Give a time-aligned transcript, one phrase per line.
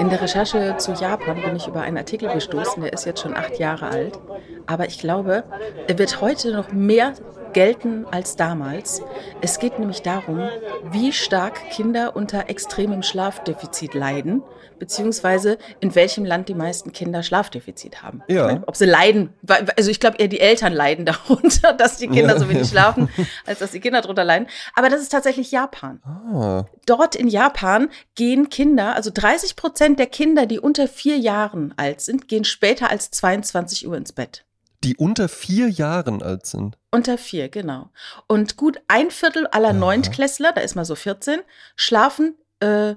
[0.00, 3.36] In der Recherche zu Japan bin ich über einen Artikel gestoßen, der ist jetzt schon
[3.36, 4.18] acht Jahre alt.
[4.66, 5.44] Aber ich glaube,
[5.86, 7.12] er wird heute noch mehr
[7.54, 9.00] gelten als damals.
[9.40, 10.46] Es geht nämlich darum,
[10.90, 14.42] wie stark Kinder unter extremem Schlafdefizit leiden,
[14.78, 18.22] beziehungsweise in welchem Land die meisten Kinder Schlafdefizit haben.
[18.28, 18.46] Ja.
[18.46, 19.32] Meine, ob sie leiden,
[19.76, 22.38] also ich glaube eher die Eltern leiden darunter, dass die Kinder Ja.
[22.40, 23.08] so wenig schlafen,
[23.46, 24.48] als dass die Kinder darunter leiden.
[24.74, 26.02] Aber das ist tatsächlich Japan.
[26.04, 31.72] Ah, Dort in Japan gehen Kinder, also 30 Prozent der Kinder, die unter vier Jahren
[31.76, 34.44] alt sind, gehen später als 22 Uhr ins Bett.
[34.84, 36.76] Die unter vier Jahren alt sind.
[36.90, 37.90] Unter vier, genau.
[38.26, 39.74] Und gut ein Viertel aller Aha.
[39.78, 41.40] Neuntklässler, da ist mal so 14,
[41.74, 42.94] schlafen äh,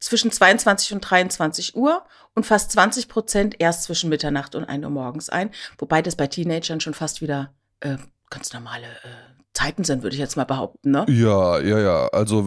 [0.00, 4.90] zwischen 22 und 23 Uhr und fast 20 Prozent erst zwischen Mitternacht und 1 Uhr
[4.90, 5.50] morgens ein.
[5.78, 7.98] Wobei das bei Teenagern schon fast wieder äh,
[8.30, 10.90] ganz normale äh, Zeiten sind, würde ich jetzt mal behaupten.
[10.90, 11.04] Ne?
[11.08, 12.06] Ja, ja, ja.
[12.08, 12.40] Also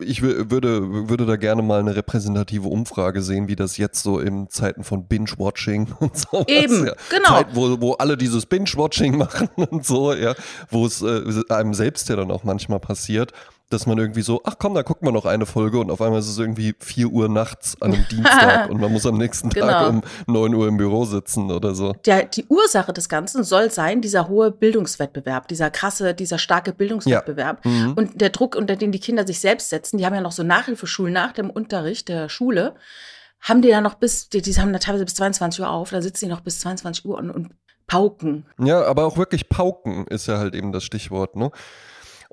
[0.00, 4.20] ich wü- würde, würde da gerne mal eine repräsentative Umfrage sehen, wie das jetzt so
[4.20, 6.44] in Zeiten von Binge-Watching und so.
[6.46, 6.92] Eben, ja.
[7.10, 7.28] genau.
[7.28, 10.34] Zeit, wo, wo alle dieses Binge-Watching machen und so, ja.
[10.70, 13.32] Wo es äh, einem selbst ja dann auch manchmal passiert,
[13.74, 16.20] dass man irgendwie so, ach komm, da gucken wir noch eine Folge und auf einmal
[16.20, 19.62] ist es irgendwie 4 Uhr nachts an einem Dienstag und man muss am nächsten Tag
[19.62, 19.88] Genau.
[19.88, 20.02] um
[20.34, 21.92] 9 Uhr im Büro sitzen oder so.
[22.06, 27.64] Der, die Ursache des Ganzen soll sein, dieser hohe Bildungswettbewerb, dieser krasse, dieser starke Bildungswettbewerb
[27.64, 27.92] Mhm.
[27.96, 29.98] und der Druck, unter den die Kinder sich selbst setzen.
[29.98, 32.74] Die haben ja noch so Nachhilfeschulen nach dem Unterricht der Schule.
[33.40, 36.00] Haben die da noch bis, die, die haben da teilweise bis 22 Uhr auf, da
[36.00, 37.50] sitzen die noch bis 22 Uhr und, und
[37.86, 38.46] pauken.
[38.58, 41.50] Ja, aber auch wirklich pauken ist ja halt eben das Stichwort, ne?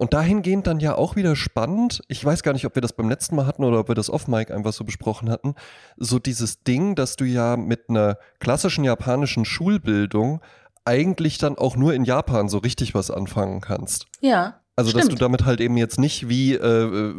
[0.02, 3.08] Und dahingehend dann ja auch wieder spannend, ich weiß gar nicht, ob wir das beim
[3.08, 5.54] letzten Mal hatten oder ob wir das off-Mic einfach so besprochen hatten,
[5.96, 10.42] so dieses Ding, dass du ja mit einer klassischen japanischen Schulbildung
[10.86, 14.08] eigentlich dann auch nur in Japan so richtig was anfangen kannst.
[14.22, 14.56] Ja.
[14.76, 15.22] Also, dass du Stimmt.
[15.22, 17.14] damit halt eben jetzt nicht wie, äh, äh,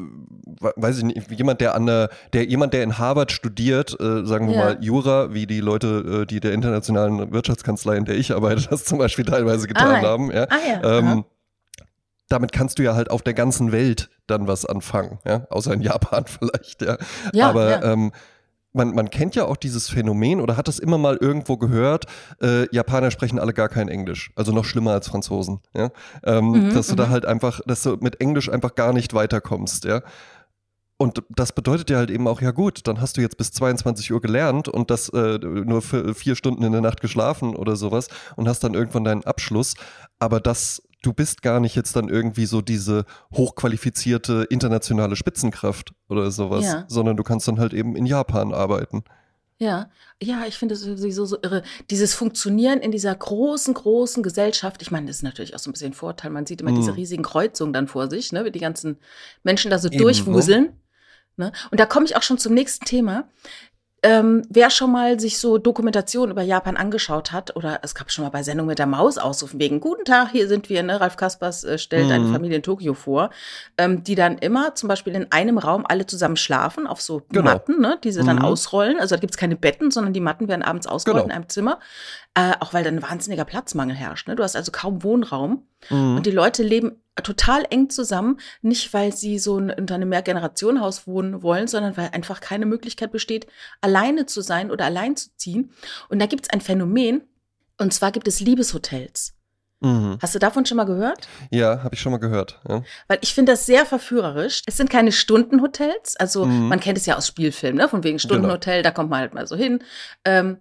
[0.61, 4.25] we- weiß ich nicht, jemand, der an der, der jemand, der in Harvard studiert, äh,
[4.27, 4.61] sagen wir Ja.
[4.65, 8.85] mal Jura, wie die Leute, äh, die der internationalen Wirtschaftskanzlei, in der ich arbeite, das
[8.85, 10.49] zum Beispiel teilweise getan Ah, haben, ja.
[10.51, 10.99] Ah ja.
[10.99, 11.25] Ähm,
[12.33, 15.83] damit kannst du ja halt auf der ganzen Welt dann was anfangen, ja, außer in
[15.83, 16.97] Japan vielleicht, ja.
[17.33, 17.93] Ja, Aber ja.
[17.93, 18.13] Ähm,
[18.75, 22.07] man, man kennt ja auch dieses Phänomen oder hat das immer mal irgendwo gehört,
[22.41, 25.91] äh, Japaner sprechen alle gar kein Englisch, also noch schlimmer als Franzosen, ja.
[26.25, 27.11] Ähm, Mhm, dass du da mhm.
[27.11, 30.01] halt einfach, dass du mit Englisch einfach gar nicht weiterkommst, ja.
[31.03, 34.13] Und das bedeutet ja halt eben auch, ja gut, dann hast du jetzt bis 22
[34.13, 38.07] Uhr gelernt und das äh, nur für vier Stunden in der Nacht geschlafen oder sowas
[38.37, 39.75] und hast dann irgendwann deinen Abschluss.
[40.21, 43.05] Aber das, du bist gar nicht jetzt dann irgendwie so diese
[43.35, 46.85] hochqualifizierte internationale Spitzenkraft oder sowas, Ja.
[46.89, 49.05] sondern du kannst dann halt eben in Japan arbeiten.
[49.59, 49.91] Ja,
[50.21, 51.63] ja, ich finde es sowieso so irre.
[51.91, 54.83] Dieses Funktionieren in dieser großen, großen Gesellschaft.
[54.83, 56.31] Ich meine, das ist natürlich auch so ein bisschen ein Vorteil.
[56.33, 56.77] Man sieht immer Mhm.
[56.77, 58.97] diese riesigen Kreuzungen dann vor sich, ne, wie die ganzen
[59.45, 60.73] Menschen da so Eben, durchwuseln.
[61.37, 61.53] Ne?
[61.71, 63.29] Und da komme ich auch schon zum nächsten Thema.
[64.05, 68.25] Ähm, wer schon mal sich so Dokumentation über Japan angeschaut hat, oder es gab schon
[68.25, 71.01] mal bei Sendung mit der Maus ausrufen, wegen Guten Tag, hier sind wir, ne?
[71.01, 72.33] Ralf Kaspers äh, stellt eine Mhm.
[72.33, 73.31] Familie in Tokio vor,
[73.79, 77.45] ähm, die dann immer zum Beispiel in einem Raum alle zusammen schlafen, auf so Genau.
[77.53, 77.97] Matten, ne?
[78.03, 78.45] die sie dann Mhm.
[78.45, 78.99] ausrollen.
[78.99, 81.33] Also da gibt es keine Betten, sondern die Matten werden abends ausgerollt Genau.
[81.35, 81.79] in einem Zimmer.
[82.35, 84.27] Äh, auch weil dann ein wahnsinniger Platzmangel herrscht.
[84.27, 84.37] Ne?
[84.37, 85.67] Du hast also kaum Wohnraum.
[85.91, 86.17] Mhm.
[86.17, 91.07] Und die Leute leben total eng zusammen, nicht weil sie so in in einem Mehrgenerationenhaus
[91.07, 93.47] wohnen wollen, sondern weil einfach keine Möglichkeit besteht,
[93.83, 95.73] alleine zu sein oder allein zu ziehen.
[96.09, 97.21] Und da gibt es ein Phänomen,
[97.77, 99.35] und zwar gibt es Liebeshotels.
[99.81, 100.17] Mhm.
[100.23, 101.29] Hast du davon schon mal gehört?
[101.51, 102.61] Ja, habe ich schon mal gehört.
[102.67, 102.83] Ja.
[103.09, 104.63] Weil ich finde das sehr verführerisch.
[104.67, 106.17] Es sind keine Stundenhotels.
[106.17, 106.69] Also Mhm.
[106.69, 107.89] man kennt es ja aus Spielfilmen, ne?
[107.89, 109.83] von wegen Stundenhotel, da kommt man halt mal so hin.
[110.25, 110.59] Ähm,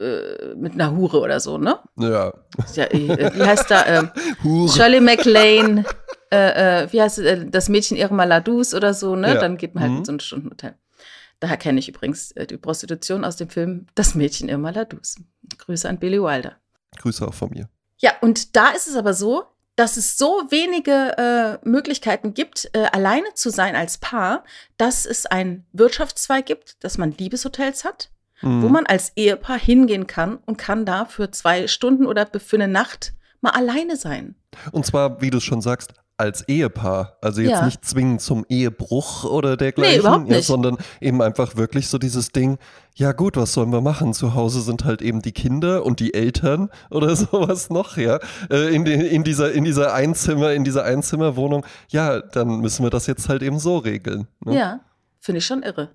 [0.00, 1.78] äh, mit einer Hure oder so, ne?
[1.96, 2.32] ja.
[2.74, 3.86] Ja, äh, wie heißt da?
[3.86, 4.10] Ähm,
[4.42, 4.68] Hure.
[4.68, 5.84] Shirley MacLaine,
[6.32, 9.34] äh, äh, wie heißt äh, das Mädchen Irma Ladus oder so, ne?
[9.34, 9.40] Ja.
[9.40, 9.98] Dann geht man halt Mhm.
[9.98, 10.74] in so ein Stundenhotel.
[11.40, 15.16] Daher kenne ich übrigens äh, die Prostitution aus dem Film Das Mädchen Irma Ladus.
[15.58, 16.56] Grüße an Billy Wilder.
[16.98, 17.68] Grüße auch von mir.
[17.98, 19.44] Ja, und da ist es aber so,
[19.76, 21.18] dass es so wenige
[21.62, 24.44] äh, Möglichkeiten gibt, äh, alleine zu sein als Paar,
[24.76, 28.10] dass es einen Wirtschaftszweig gibt, dass man Liebeshotels hat,
[28.44, 28.62] Mhm.
[28.62, 32.68] wo man als Ehepaar hingehen kann und kann da für zwei Stunden oder für eine
[32.68, 34.34] Nacht mal alleine sein.
[34.72, 37.18] Und zwar, wie du es schon sagst, als Ehepaar.
[37.22, 37.64] Also jetzt Ja.
[37.64, 40.46] nicht zwingend zum Ehebruch oder dergleichen, überhaupt Ja, nicht.
[40.46, 42.56] sondern eben einfach wirklich so dieses Ding,
[42.94, 44.14] ja gut, was sollen wir machen?
[44.14, 48.20] Zu Hause sind halt eben die Kinder und die Eltern oder sowas noch, ja.
[48.48, 52.90] Äh, In, den, in, dieser, in dieser Einzimmer, in dieser Einzimmerwohnung, ja, dann müssen wir
[52.90, 54.28] das jetzt halt eben so regeln.
[54.44, 54.56] Ne?
[54.56, 54.80] Ja,
[55.18, 55.90] finde ich schon irre.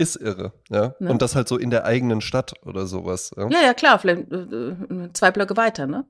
[0.00, 0.94] Ist irre, ja.
[1.00, 1.10] Ne?
[1.10, 3.32] Und das halt so in der eigenen Stadt oder sowas.
[3.36, 6.04] Ja, Ja, ja, klar, vielleicht äh, äh, zwei Blöcke weiter, ne?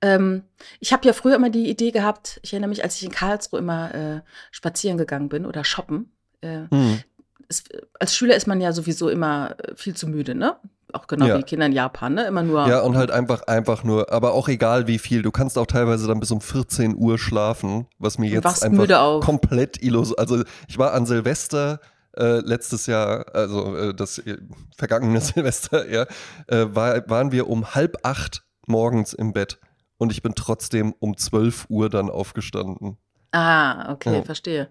[0.00, 0.42] Ähm,
[0.80, 3.58] ich habe ja früher immer die Idee gehabt, ich erinnere mich, als ich in Karlsruhe
[3.60, 6.12] immer äh, spazieren gegangen bin oder shoppen.
[6.40, 7.00] Äh, Hm.
[7.48, 7.64] es,
[8.00, 10.56] als Schüler ist man ja sowieso immer äh, viel zu müde, ne?
[10.92, 11.36] Auch genau Ja.
[11.36, 12.26] wie Kinder in Japan, ne?
[12.26, 12.66] Immer nur.
[12.68, 15.20] ja, und halt einfach, einfach nur, aber auch egal wie viel.
[15.20, 19.82] Du kannst auch teilweise dann bis um 14 Uhr schlafen, was mir jetzt einfach komplett
[19.82, 20.14] illos.
[20.16, 21.80] Also ich war an Silvester
[22.18, 24.38] äh, letztes Jahr, also äh, das äh,
[24.76, 26.06] vergangene Silvester, ja,
[26.48, 29.58] äh, war, waren wir um halb acht morgens im Bett
[29.98, 32.98] und ich bin trotzdem um 12 Uhr dann aufgestanden.
[33.32, 34.22] Ah, okay, Ja.
[34.22, 34.70] verstehe.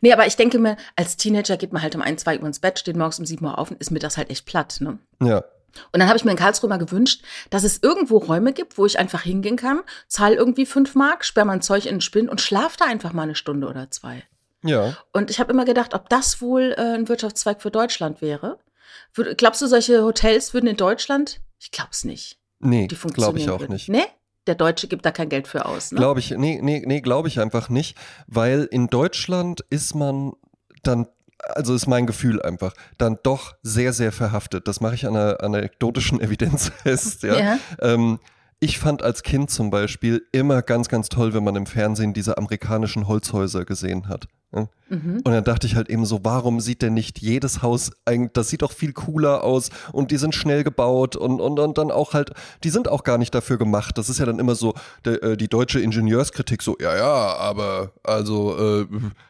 [0.00, 2.60] Nee, aber ich denke mir, als Teenager geht man halt um ein, zwei Uhr ins
[2.60, 4.98] Bett, steht morgens um sieben Uhr auf und ist mir das halt echt platt, ne?
[5.20, 5.42] Ja.
[5.90, 8.86] Und dann habe ich mir in Karlsruhe mal gewünscht, dass es irgendwo Räume gibt, wo
[8.86, 12.40] ich einfach hingehen kann, zahle irgendwie fünf Mark, sperre mein Zeug in den Spind und
[12.40, 14.22] schlaf da einfach mal eine Stunde oder zwei.
[14.64, 14.96] Ja.
[15.12, 18.58] Und ich habe immer gedacht, ob das wohl äh, ein Wirtschaftszweig für Deutschland wäre.
[19.14, 21.40] Wür- Glaubst du, solche Hotels würden in Deutschland?
[21.60, 22.38] Ich glaub's nicht.
[22.60, 23.72] Nee, Die glaube funktionieren ich auch würden.
[23.72, 23.88] nicht.
[23.88, 24.04] Nee?
[24.46, 25.92] Der Deutsche gibt da kein Geld für aus.
[25.92, 25.98] Ne?
[25.98, 27.96] Glaube ich, nee, nee, nee, glaube ich einfach nicht,
[28.26, 30.32] weil in Deutschland ist man
[30.82, 31.06] dann,
[31.38, 34.68] also ist mein Gefühl einfach, dann doch sehr, sehr verhaftet.
[34.68, 37.38] Das mache ich an einer anekdotischen Evidenz fest, ja.
[37.38, 37.58] Ja.
[37.80, 38.18] Ähm,
[38.60, 42.38] ich fand als Kind zum Beispiel immer ganz, ganz toll, wenn man im Fernsehen diese
[42.38, 44.26] amerikanischen Holzhäuser gesehen hat.
[44.54, 44.68] Ja?
[44.88, 45.22] Mhm.
[45.24, 48.48] Und dann dachte ich halt eben so, warum sieht denn nicht jedes Haus eigentlich, das
[48.48, 52.12] sieht doch viel cooler aus und die sind schnell gebaut und, und, und dann auch
[52.12, 53.98] halt, die sind auch gar nicht dafür gemacht.
[53.98, 54.74] Das ist ja dann immer so
[55.04, 58.86] der, äh, die deutsche Ingenieurskritik so, ja, ja, aber also äh,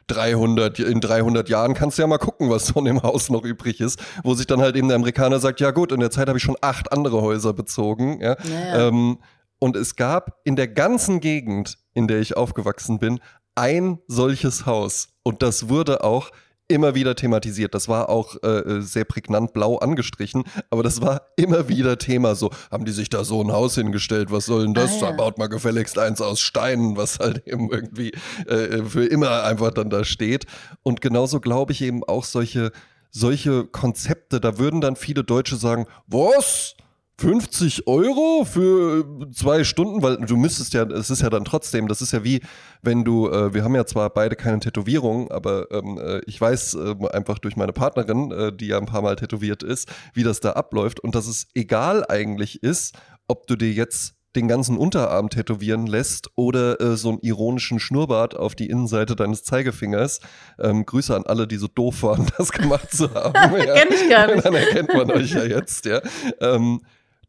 [0.09, 3.81] 300, in 300 Jahren kannst du ja mal gucken, was von dem Haus noch übrig
[3.81, 6.38] ist, wo sich dann halt eben der Amerikaner sagt, ja gut, in der Zeit habe
[6.38, 8.37] ich schon acht andere Häuser bezogen, ja.
[8.44, 8.88] Naja.
[8.88, 9.19] Ähm,
[9.61, 13.21] und es gab in der ganzen Gegend, in der ich aufgewachsen bin,
[13.55, 15.13] ein solches Haus.
[15.25, 16.31] Und das wurde auch
[16.69, 17.75] immer wieder thematisiert.
[17.75, 22.35] Das war auch äh, sehr prägnant blau angestrichen, aber das war immer wieder Thema.
[22.35, 24.31] So, haben die sich da so ein Haus hingestellt?
[24.31, 24.93] Was soll denn das?
[24.93, 25.11] Ah, ja.
[25.11, 28.12] Da baut mal gefälligst eins aus Steinen, was halt eben irgendwie
[28.47, 30.47] äh, für immer einfach dann da steht.
[30.82, 32.73] Und genauso glaube ich eben auch solche,
[33.11, 36.76] solche Konzepte, da würden dann viele Deutsche sagen, was?
[37.19, 42.02] 50 Euro für zwei Stunden, weil du müsstest ja, es ist ja dann trotzdem, das
[42.02, 42.40] ist ja wie,
[42.82, 46.75] wenn du, äh, wir haben ja zwar beide keine Tätowierung, aber ähm, äh, ich weiß
[46.75, 50.40] äh, einfach durch meine Partnerin, äh, die ja ein paar Mal tätowiert ist, wie das
[50.40, 52.96] da abläuft und dass es egal eigentlich ist,
[53.28, 58.37] ob du dir jetzt den ganzen Unterarm tätowieren lässt oder äh, so einen ironischen Schnurrbart
[58.37, 60.20] auf die Innenseite deines Zeigefingers.
[60.58, 63.34] Ähm, Grüße an alle, die so doof waren, das gemacht zu haben.
[63.58, 63.75] ja.
[63.75, 64.44] Kenn ich gar nicht.
[64.44, 66.00] Dann erkennt man euch ja jetzt, ja.
[66.40, 66.81] Ähm,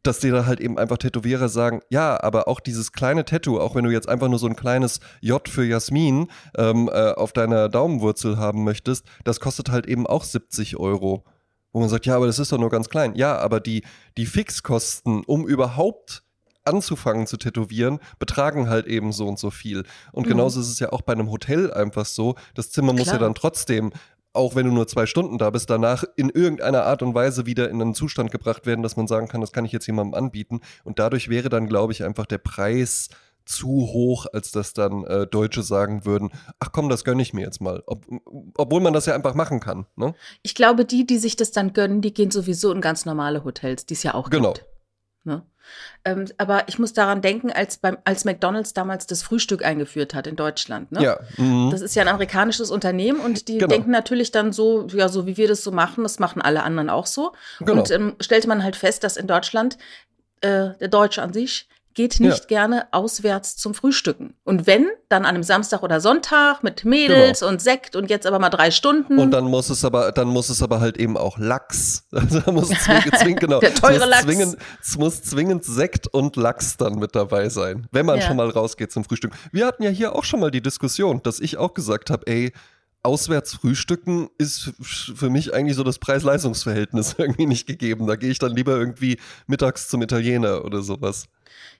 [0.08, 3.76] dass dir da halt eben einfach Tätowierer sagen, ja, aber auch dieses kleine Tattoo, auch
[3.76, 7.70] wenn du jetzt einfach nur so ein kleines J für Jasmin ähm, äh, auf deiner
[7.70, 11.24] Daumenwurzel haben möchtest, das kostet halt eben auch 70 Euro.
[11.72, 13.16] Wo man sagt, ja, aber das ist doch nur ganz klein.
[13.16, 13.84] Ja, aber die,
[14.18, 16.24] die Fixkosten, um überhaupt
[16.64, 19.84] anzufangen zu tätowieren, betragen halt eben so und so viel.
[20.12, 20.30] Und Mhm.
[20.32, 22.36] genauso ist es ja auch bei einem Hotel einfach so.
[22.56, 23.20] Das Zimmer muss ja Klar.
[23.20, 23.92] dann trotzdem,
[24.36, 27.70] auch wenn du nur zwei Stunden da bist, danach in irgendeiner Art und Weise wieder
[27.70, 30.62] in einen Zustand gebracht werden, dass man sagen kann, das kann ich jetzt jemandem anbieten.
[30.84, 33.10] Und dadurch wäre dann, glaube ich, einfach der Preis
[33.46, 37.42] zu hoch, als dass dann äh, Deutsche sagen würden, ach komm, das gönne ich mir
[37.42, 37.84] jetzt mal.
[37.86, 38.06] Ob,
[38.58, 39.86] obwohl man das ja einfach machen kann.
[39.96, 40.16] Ne?
[40.42, 43.86] Ich glaube, die, die sich das dann gönnen, die gehen sowieso in ganz normale Hotels,
[43.86, 44.54] die es ja auch Genau.
[44.54, 44.66] gibt.
[45.26, 45.44] Ne?
[46.04, 50.28] Ähm, aber ich muss daran denken, als, beim, als McDonalds damals das Frühstück eingeführt hat
[50.28, 50.92] in Deutschland.
[50.92, 51.02] Ne?
[51.02, 51.20] Ja.
[51.38, 51.72] Mhm.
[51.72, 53.68] Das ist ja ein amerikanisches Unternehmen und die Genau.
[53.70, 56.90] denken natürlich dann so, ja, so wie wir das so machen, das machen alle anderen
[56.90, 57.34] auch so.
[57.60, 57.80] Genau.
[57.82, 59.78] Und ähm, stellte man halt fest, dass in Deutschland
[60.42, 64.36] äh, der Deutsche an sich geht nicht gerne auswärts zum Frühstücken.
[64.44, 68.38] Und wenn, dann an einem Samstag oder Sonntag mit Mädels und Sekt und jetzt aber
[68.38, 69.18] mal drei Stunden.
[69.18, 72.04] Und dann muss es aber, dann muss es aber halt eben auch Lachs.
[72.12, 73.60] Also da muss zwingend, zwingend, genau.
[73.60, 74.24] Der teure es muss Lachs.
[74.24, 78.28] Zwingend, es muss zwingend Sekt und Lachs dann mit dabei sein, wenn man Ja.
[78.28, 79.32] schon mal rausgeht zum Frühstück.
[79.52, 82.52] Wir hatten ja hier auch schon mal die Diskussion, dass ich auch gesagt habe, ey,
[83.06, 88.08] auswärts frühstücken ist für mich eigentlich so das Preis-Leistungs-Verhältnis irgendwie nicht gegeben.
[88.08, 91.28] Da gehe ich dann lieber irgendwie mittags zum Italiener oder sowas.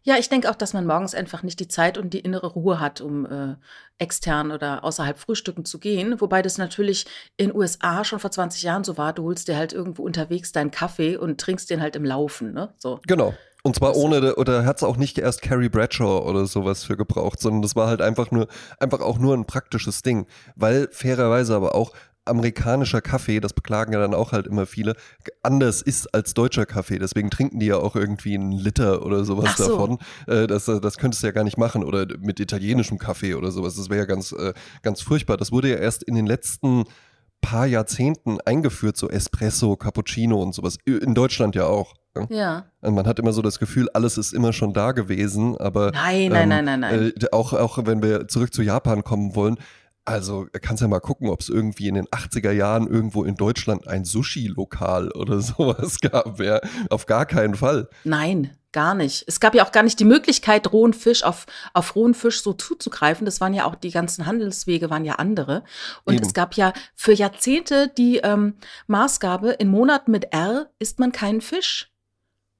[0.04, 2.80] Ja, ich denke auch, dass man morgens einfach nicht die Zeit und die innere Ruhe
[2.80, 3.56] hat, um äh,
[3.98, 6.22] extern oder außerhalb frühstücken zu gehen.
[6.22, 7.06] Wobei das natürlich
[7.38, 9.14] in USA schon vor 20 Jahren so war.
[9.14, 12.54] Du holst dir halt irgendwo unterwegs deinen Kaffee und trinkst den halt im Laufen.
[12.54, 12.74] Ne?
[12.78, 13.00] So.
[13.08, 13.34] Genau.
[13.66, 17.40] Und zwar ohne, oder hat es auch nicht erst Carrie Bradshaw oder sowas für gebraucht,
[17.42, 18.48] sondern das war halt einfach nur,
[18.80, 20.28] einfach auch nur ein praktisches Ding.
[20.56, 21.92] Weil fairerweise aber auch
[22.26, 24.96] amerikanischer Kaffee, das beklagen ja dann auch halt immer viele,
[25.42, 27.00] anders ist als deutscher Kaffee.
[27.00, 29.68] Deswegen trinken die ja auch irgendwie einen Liter oder sowas so.
[29.68, 29.98] davon.
[30.28, 31.84] Äh, das, das könntest du ja gar nicht machen.
[31.84, 33.74] Oder mit italienischem Kaffee oder sowas.
[33.78, 34.54] Das wäre ja ganz, äh,
[34.84, 35.38] ganz furchtbar.
[35.38, 36.84] Das wurde ja erst in den letzten
[37.42, 40.78] paar Jahrzehnten eingeführt, so Espresso, Cappuccino und sowas.
[40.86, 41.96] In Deutschland ja auch.
[42.30, 42.66] Ja.
[42.82, 46.32] Und man hat immer so das Gefühl, alles ist immer schon da gewesen, aber Nein,
[46.32, 47.14] nein, ähm, nein, nein, nein.
[47.22, 49.58] Äh, auch, auch wenn wir zurück zu Japan kommen wollen,
[50.06, 53.88] also kannst ja mal gucken, ob es irgendwie in den 80er Jahren irgendwo in Deutschland
[53.88, 56.40] ein Sushi-Lokal oder sowas gab.
[56.40, 57.90] Ja, auf gar keinen Fall.
[58.04, 59.24] Nein, gar nicht.
[59.28, 62.54] Es gab ja auch gar nicht die Möglichkeit, rohen Fisch auf, auf rohen Fisch so
[62.54, 63.26] zuzugreifen.
[63.26, 65.64] Das waren ja auch die ganzen Handelswege, waren ja andere.
[66.04, 66.26] Und Eben.
[66.26, 68.56] es gab ja für Jahrzehnte die ähm,
[68.88, 71.95] Maßgabe, in Monaten mit R isst man keinen Fisch.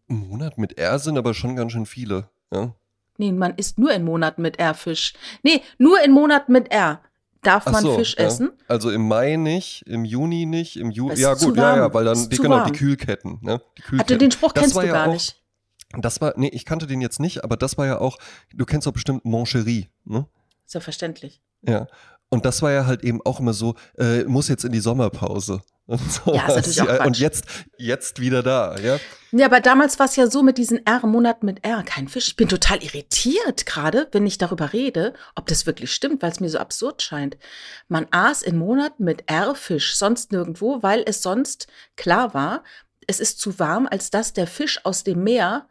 [0.10, 2.30] Ein Monat mit R sind aber schon ganz schön viele.
[2.54, 2.74] Ja.
[3.18, 5.14] Nee, man isst nur in Monaten mit R Fisch.
[5.44, 7.02] Nee, nur in Monaten mit R
[7.42, 8.26] darf Ach man so, Fisch ja.
[8.26, 8.52] essen.
[8.68, 11.14] Also im Mai nicht, im Juni nicht, im Juli.
[11.14, 12.72] Ist Ja, gut, ja, ja, weil dann ist die, genau, warm.
[12.72, 13.62] die Kühlketten, ne?
[13.78, 14.20] Die Also Kühlketten.
[14.20, 15.42] den Spruch Das kennst war du ja gar auch- nicht.
[15.98, 18.18] Das war, nee, ich kannte den jetzt nicht, aber das war ja auch,
[18.54, 20.28] du kennst doch bestimmt Moncherie, ne?
[20.66, 21.42] Selbstverständlich.
[21.62, 21.88] Ja.
[22.30, 25.62] Und das war ja halt eben auch immer so, äh, muss jetzt in die Sommerpause.
[25.88, 27.46] Und, so Ja, ist natürlich auch Und jetzt,
[27.78, 28.98] jetzt wieder da, ja.
[29.32, 32.30] Ja, aber damals war es ja so mit diesen R-Monaten mit R, kein Fisch.
[32.30, 36.40] Ich bin total irritiert gerade, wenn ich darüber rede, ob das wirklich stimmt, weil es
[36.40, 37.38] mir so absurd scheint.
[37.88, 42.64] Man aß in Monaten mit R Fisch, sonst nirgendwo, weil es sonst klar war,
[43.08, 45.68] es ist zu warm, als dass der Fisch aus dem Meer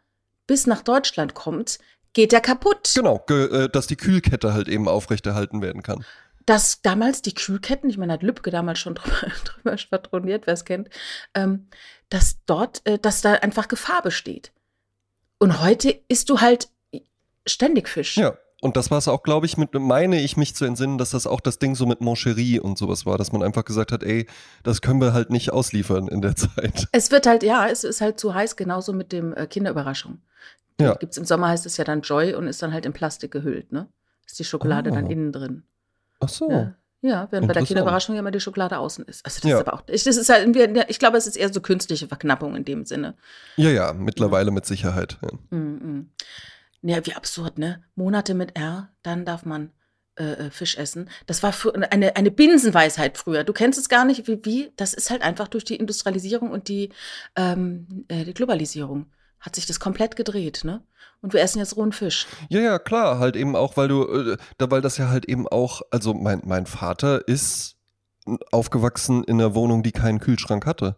[0.47, 1.79] bis nach Deutschland kommt,
[2.13, 2.93] geht er kaputt.
[2.95, 6.05] Genau, ge, äh, dass die Kühlkette halt eben aufrechterhalten werden kann.
[6.45, 10.65] Dass damals die Kühlketten, ich meine, hat Lübcke damals schon drüber, drüber schwadroniert, wer es
[10.65, 10.89] kennt,
[11.33, 11.67] ähm,
[12.09, 14.51] dass dort, äh, dass da einfach Gefahr besteht.
[15.37, 16.69] Und heute isst du halt
[17.45, 18.17] ständig Fisch.
[18.17, 18.37] Ja.
[18.61, 21.27] Und das war es auch, glaube ich, mit, meine ich mich zu entsinnen, dass das
[21.27, 24.25] auch das Ding so mit Moncherie und sowas war, dass man einfach gesagt hat, ey,
[24.63, 26.87] das können wir halt nicht ausliefern in der Zeit.
[26.91, 30.19] Es wird halt, ja, es ist halt zu heiß, genauso mit dem äh, Kinderüberraschung.
[30.79, 30.95] Ja.
[30.95, 33.71] Gibt's im Sommer heißt es ja dann Joy und ist dann halt in Plastik gehüllt,
[33.71, 33.87] ne?
[34.25, 34.95] Ist die Schokolade Ah.
[34.95, 35.63] dann innen drin.
[36.19, 36.49] Ach so.
[36.49, 36.75] Ja.
[37.01, 37.63] Ja, während bei der.
[37.63, 39.23] Kinderüberraschung ja immer die Schokolade außen ist.
[39.23, 39.57] Also das Ja.
[39.59, 40.55] ist aber auch, ich, das ist halt,
[40.89, 43.15] ich glaube, es ist eher so künstliche Verknappung in dem Sinne.
[43.57, 45.19] Ja, ja, mittlerweile mit Sicherheit.
[45.21, 45.57] Ja.
[45.57, 46.09] Mhm.
[46.81, 47.83] Ja, wie absurd, ne?
[47.95, 49.71] Monate mit R, dann darf man
[50.17, 51.09] äh, äh, Fisch essen.
[51.27, 51.53] Das war
[51.91, 53.43] eine, eine Binsenweisheit früher.
[53.43, 54.71] Du kennst es gar nicht, wie, wie.
[54.75, 56.89] Das ist halt einfach durch die Industrialisierung und die,
[57.35, 59.07] ähm, äh, die Globalisierung
[59.39, 60.81] hat sich das komplett gedreht, ne?
[61.21, 62.27] Und wir essen jetzt rohen Fisch.
[62.49, 65.47] Ja, ja, klar, halt eben auch, weil du, äh, da, weil das ja halt eben
[65.47, 67.77] auch, also mein, mein Vater ist
[68.51, 70.95] aufgewachsen in einer Wohnung, die keinen Kühlschrank hatte.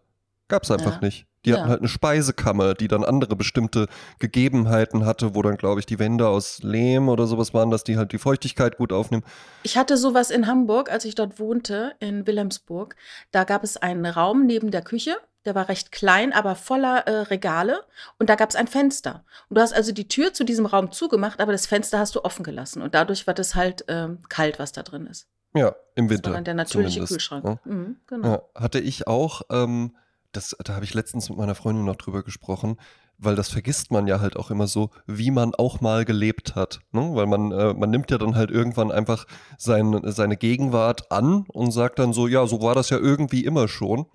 [0.48, 1.00] Gab's einfach Ja.
[1.02, 1.26] nicht.
[1.46, 1.58] Die Ja.
[1.60, 3.88] hatten halt eine Speisekammer, die dann andere bestimmte
[4.20, 7.98] Gegebenheiten hatte, wo dann, glaube ich, die Wände aus Lehm oder sowas waren, dass die
[7.98, 9.24] halt die Feuchtigkeit gut aufnehmen.
[9.64, 12.96] Ich hatte sowas in Hamburg, als ich dort wohnte, in Wilhelmsburg.
[13.32, 15.16] Da gab es einen Raum neben der Küche.
[15.46, 17.80] Der war recht klein, aber voller äh, Regale.
[18.20, 19.24] Und da gab es ein Fenster.
[19.50, 22.24] Und du hast also die Tür zu diesem Raum zugemacht, aber das Fenster hast du
[22.26, 22.82] offen gelassen.
[22.82, 25.28] Und dadurch wird es halt ähm, kalt, was da drin ist.
[25.56, 26.30] Ja, im Das Winter.
[26.32, 27.46] war dann der natürliche zumindest, Kühlschrank.
[27.46, 27.60] ja.
[27.64, 28.28] Mhm, genau.
[28.28, 29.96] Ja, hatte ich auch, ähm,
[30.34, 32.78] das, da habe ich letztens mit meiner Freundin noch drüber gesprochen,
[33.18, 36.82] weil das vergisst man ja halt auch immer so, wie man auch mal gelebt hat.
[36.92, 37.10] Ne?
[37.14, 39.26] Weil man, äh, man nimmt ja dann halt irgendwann einfach
[39.58, 43.68] sein, seine Gegenwart an und sagt dann so, ja, so war das ja irgendwie immer
[43.68, 44.06] schon.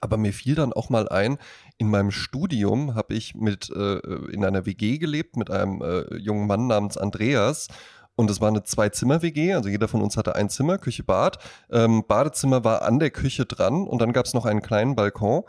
[0.00, 1.38] Aber mir fiel dann auch mal ein,
[1.76, 3.98] in meinem Studium habe ich mit äh,
[4.32, 7.68] in einer WG gelebt mit einem äh, jungen Mann namens Andreas.
[8.16, 11.38] Und es war eine Zwei-Zimmer-WG, also jeder von uns hatte ein Zimmer, Küche, Bad.
[11.70, 15.44] Ähm, Badezimmer war an der Küche dran und dann gab es noch einen kleinen Balkon.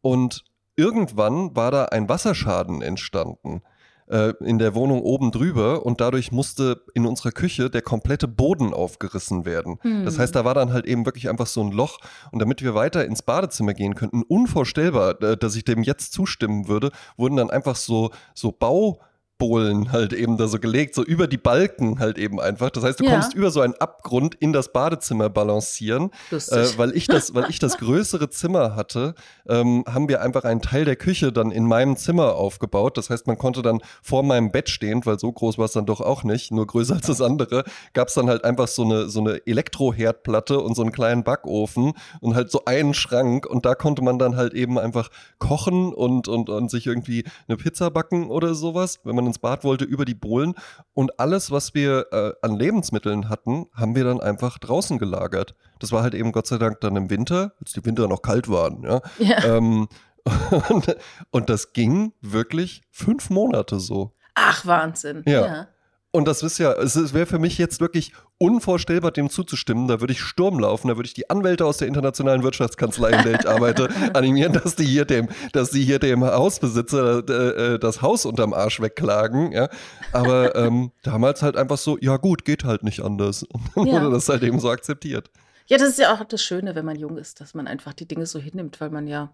[0.00, 3.62] Und irgendwann war da ein Wasserschaden entstanden
[4.10, 8.72] äh, in der Wohnung oben drüber und dadurch musste in unserer Küche der komplette Boden
[8.72, 9.78] aufgerissen werden.
[9.82, 10.04] Hm.
[10.04, 11.98] Das heißt, da war dann halt eben wirklich einfach so ein Loch
[12.32, 16.68] und damit wir weiter ins Badezimmer gehen könnten, unvorstellbar, äh, dass ich dem jetzt zustimmen
[16.68, 19.00] würde, wurden dann einfach so, so Bau
[19.38, 22.70] Bohlen halt eben da so gelegt, so über die Balken halt eben einfach.
[22.70, 23.12] Das heißt, du Ja.
[23.12, 26.10] kommst über so einen Abgrund in das Badezimmer balancieren.
[26.32, 26.36] Äh,
[26.76, 29.14] weil, ich das, weil ich das größere Zimmer hatte,
[29.48, 32.96] ähm, haben wir einfach einen Teil der Küche dann in meinem Zimmer aufgebaut.
[32.98, 35.86] Das heißt, man konnte dann vor meinem Bett stehend, weil so groß war es dann
[35.86, 39.08] doch auch nicht, nur größer als das andere, gab es dann halt einfach so eine,
[39.08, 43.46] so eine Elektroherdplatte und so einen kleinen Backofen und halt so einen Schrank.
[43.46, 47.56] Und da konnte man dann halt eben einfach kochen und, und, und sich irgendwie eine
[47.56, 50.54] Pizza backen oder sowas, wenn man ins Bad wollte, über die Bohlen.
[50.94, 55.54] Und alles, was wir äh, an Lebensmitteln hatten, haben wir dann einfach draußen gelagert.
[55.78, 58.48] Das war halt eben Gott sei Dank dann im Winter, als die Winter noch kalt
[58.48, 59.00] waren, ja.
[59.18, 59.44] ja.
[59.44, 59.88] Ähm,
[60.68, 60.96] und,
[61.30, 64.12] und das ging wirklich fünf Monate so.
[64.34, 65.22] Ach, Wahnsinn.
[65.26, 65.68] Ja.
[66.10, 69.88] Und das ist ja, es wäre für mich jetzt wirklich unvorstellbar, dem zuzustimmen.
[69.88, 73.22] Da würde ich Sturm laufen, da würde ich die Anwälte aus der internationalen Wirtschaftskanzlei, in
[73.24, 77.78] der ich arbeite, animieren, dass die hier dem, dass die hier dem Hausbesitzer äh, äh,
[77.78, 79.52] das Haus unterm Arsch wegklagen.
[79.52, 79.68] Ja?
[80.12, 83.42] Aber ähm, damals halt einfach so, ja gut, geht halt nicht anders.
[83.42, 83.94] Und dann Ja.
[84.02, 85.30] wurde das halt eben so akzeptiert.
[85.66, 88.06] Ja, das ist ja auch das Schöne, wenn man jung ist, dass man einfach die
[88.06, 89.30] Dinge so hinnimmt, weil man ja.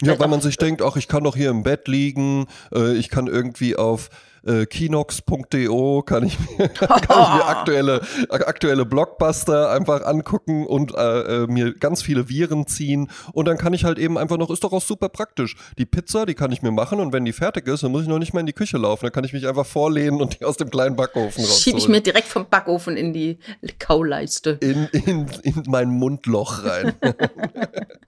[0.00, 2.94] Ja, vielleicht weil man sich denkt, ach, ich kann doch hier im Bett liegen, äh,
[2.94, 4.10] ich kann irgendwie auf
[4.46, 11.42] äh, kinox.de kann ich mir, kann ich mir aktuelle, aktuelle Blockbuster einfach angucken und äh,
[11.42, 14.64] äh, mir ganz viele Viren ziehen und dann kann ich halt eben einfach noch, ist
[14.64, 15.56] doch auch super praktisch.
[15.78, 18.08] Die Pizza, die kann ich mir machen und wenn die fertig ist, dann muss ich
[18.08, 20.44] noch nicht mehr in die Küche laufen, dann kann ich mich einfach vorlehnen und die
[20.44, 21.60] aus dem kleinen Backofen rausholen.
[21.60, 23.38] Schiebe ich mir direkt vom Backofen in die
[23.78, 24.58] Kauleiste.
[24.60, 26.94] in, in, in mein Mundloch rein.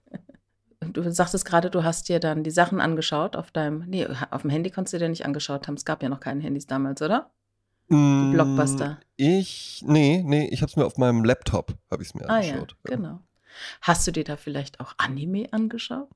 [0.93, 4.49] Du sagtest gerade, du hast dir dann die Sachen angeschaut auf deinem, nee, auf dem
[4.49, 5.75] Handy konntest du dir nicht angeschaut haben.
[5.75, 7.31] Es gab ja noch keine Handys damals, oder?
[7.89, 8.99] Die Blockbuster.
[9.17, 12.53] Ich, nee, nee, ich hab's mir auf meinem Laptop, habe ich es mir Ah ja,
[12.53, 12.75] angeschaut.
[12.83, 13.19] genau.
[13.81, 16.07] Hast du dir da vielleicht auch Anime angeschaut?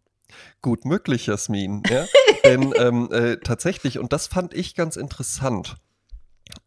[0.62, 1.84] Gut möglich, Jasmin.
[1.90, 2.06] Ja?
[2.46, 5.78] Denn ähm, äh, tatsächlich, und das fand ich ganz interessant.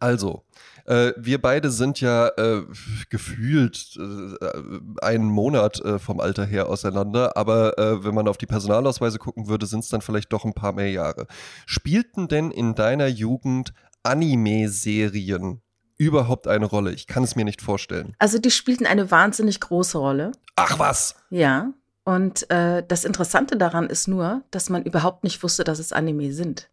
[0.01, 0.45] Also,
[0.89, 2.63] äh, wir beide sind ja äh,
[3.11, 8.47] gefühlt äh, einen Monat äh, vom Alter her auseinander, aber äh, wenn man auf die
[8.47, 11.27] Personalausweise gucken würde, sind es dann vielleicht doch ein paar mehr Jahre.
[11.67, 15.61] Spielten denn in deiner Jugend Anime-Serien
[15.99, 16.93] überhaupt eine Rolle?
[16.93, 18.15] Ich kann es mir nicht vorstellen.
[18.19, 20.33] Also die spielten eine wahnsinnig große Rolle.
[20.57, 21.17] Ach was!
[21.29, 21.75] Ja.
[22.05, 26.33] Und äh, das Interessante daran ist nur, dass man überhaupt nicht wusste, dass es Anime
[26.33, 26.71] sind.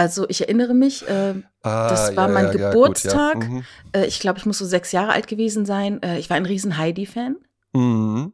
[0.00, 3.36] Also ich erinnere mich, äh, Ah, Das war mein gut, Geburtstag.
[3.46, 3.64] Mhm.
[3.92, 6.02] äh, ich glaube, ich muss so sechs Jahre alt gewesen sein.
[6.02, 7.36] Äh, ich war ein riesen Heidi-Fan.
[7.74, 8.32] Mhm.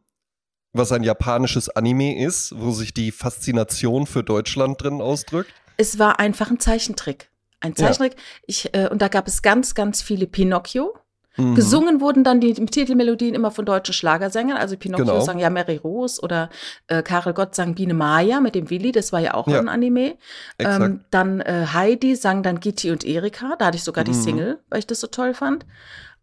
[0.71, 5.51] Was ein japanisches Anime ist, wo sich die Faszination für Deutschland drin ausdrückt.
[5.75, 7.29] Es war einfach ein Zeichentrick.
[7.59, 7.87] Ein Ja.
[7.87, 8.15] Zeichentrick.
[8.45, 10.95] Ich, äh, und da gab es ganz, ganz viele Pinocchio.
[11.37, 11.55] Mhm.
[11.55, 14.57] Gesungen wurden dann die Titelmelodien immer von deutschen Schlagersängern.
[14.57, 15.19] Also Pinocchio Genau.
[15.19, 16.49] sang ja Mary Rose oder
[16.87, 19.59] äh, Karel Gott sang Biene Maya mit dem Willi, das war ja auch Ja.
[19.59, 20.15] ein Anime.
[20.59, 24.15] Ähm, dann äh, Heidi sang dann Gitti und Erika, da hatte ich sogar die Mhm.
[24.21, 25.65] Single, weil ich das so toll fand.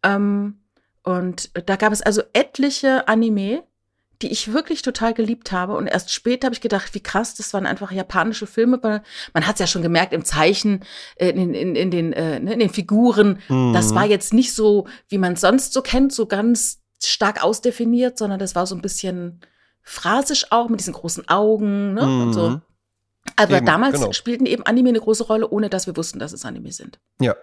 [0.03, 0.59] Ähm,
[1.03, 3.63] und da gab es also etliche Anime,
[4.25, 5.77] die ich wirklich total geliebt habe.
[5.77, 8.79] Und erst später habe ich gedacht, wie krass, das waren einfach japanische Filme.
[8.83, 9.03] Weil
[9.35, 10.83] man hat es ja schon gemerkt im Zeichen,
[11.17, 13.39] äh, in, in, in, den, äh, ne, in den Figuren.
[13.75, 13.95] Das Mhm.
[13.95, 18.39] war jetzt nicht so, wie man es sonst so kennt, so ganz stark ausdefiniert, sondern
[18.39, 19.41] das war so ein bisschen
[19.83, 22.01] phrasisch auch mit diesen großen Augen ne?
[22.03, 22.49] und so.
[22.51, 22.63] Mhm.
[23.37, 24.13] Aber Eben, damals genau.
[24.13, 26.99] spielten eben Anime eine große Rolle, ohne dass wir wussten, dass es Anime sind.
[27.21, 27.35] Ja.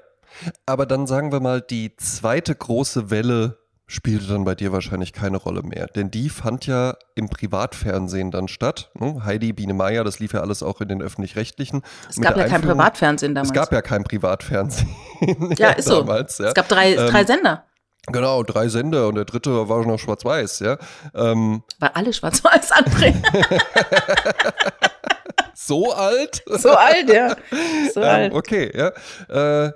[0.65, 3.57] Aber dann sagen wir mal, die zweite große Welle
[3.91, 5.87] spielte dann bei dir wahrscheinlich keine Rolle mehr.
[5.87, 8.89] Denn die fand ja im Privatfernsehen dann statt.
[8.97, 9.23] ne?
[9.25, 11.81] Heidi, Biene Meier, das lief ja alles auch in den öffentlich-rechtlichen.
[12.09, 13.49] Es Mit gab ja kein Privatfernsehen damals.
[13.49, 14.89] Es gab ja kein Privatfernsehen.
[15.57, 15.99] Ja, ist so.
[15.99, 16.47] damals, ja.
[16.47, 17.65] Es gab drei, Ähm, drei Sender,
[18.07, 20.77] Genau, drei Sender und der dritte war noch schwarz-weiß, ja.
[21.13, 23.21] Ähm, weil alle schwarz-weiß anbringen.
[25.53, 26.41] so alt?
[26.47, 27.35] so alt, ja.
[27.93, 28.33] So Ähm, alt.
[28.33, 29.65] okay, ja.
[29.67, 29.71] Äh,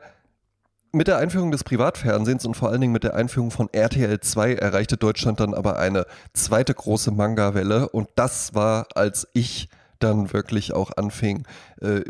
[0.95, 4.55] mit der Einführung des Privatfernsehens und vor allen Dingen mit der Einführung von RTL 2
[4.55, 7.89] erreichte Deutschland dann aber eine zweite große Manga-Welle.
[7.89, 9.67] Und das war, als ich
[9.99, 11.45] dann wirklich auch anfing,
[11.85, 12.03] äh,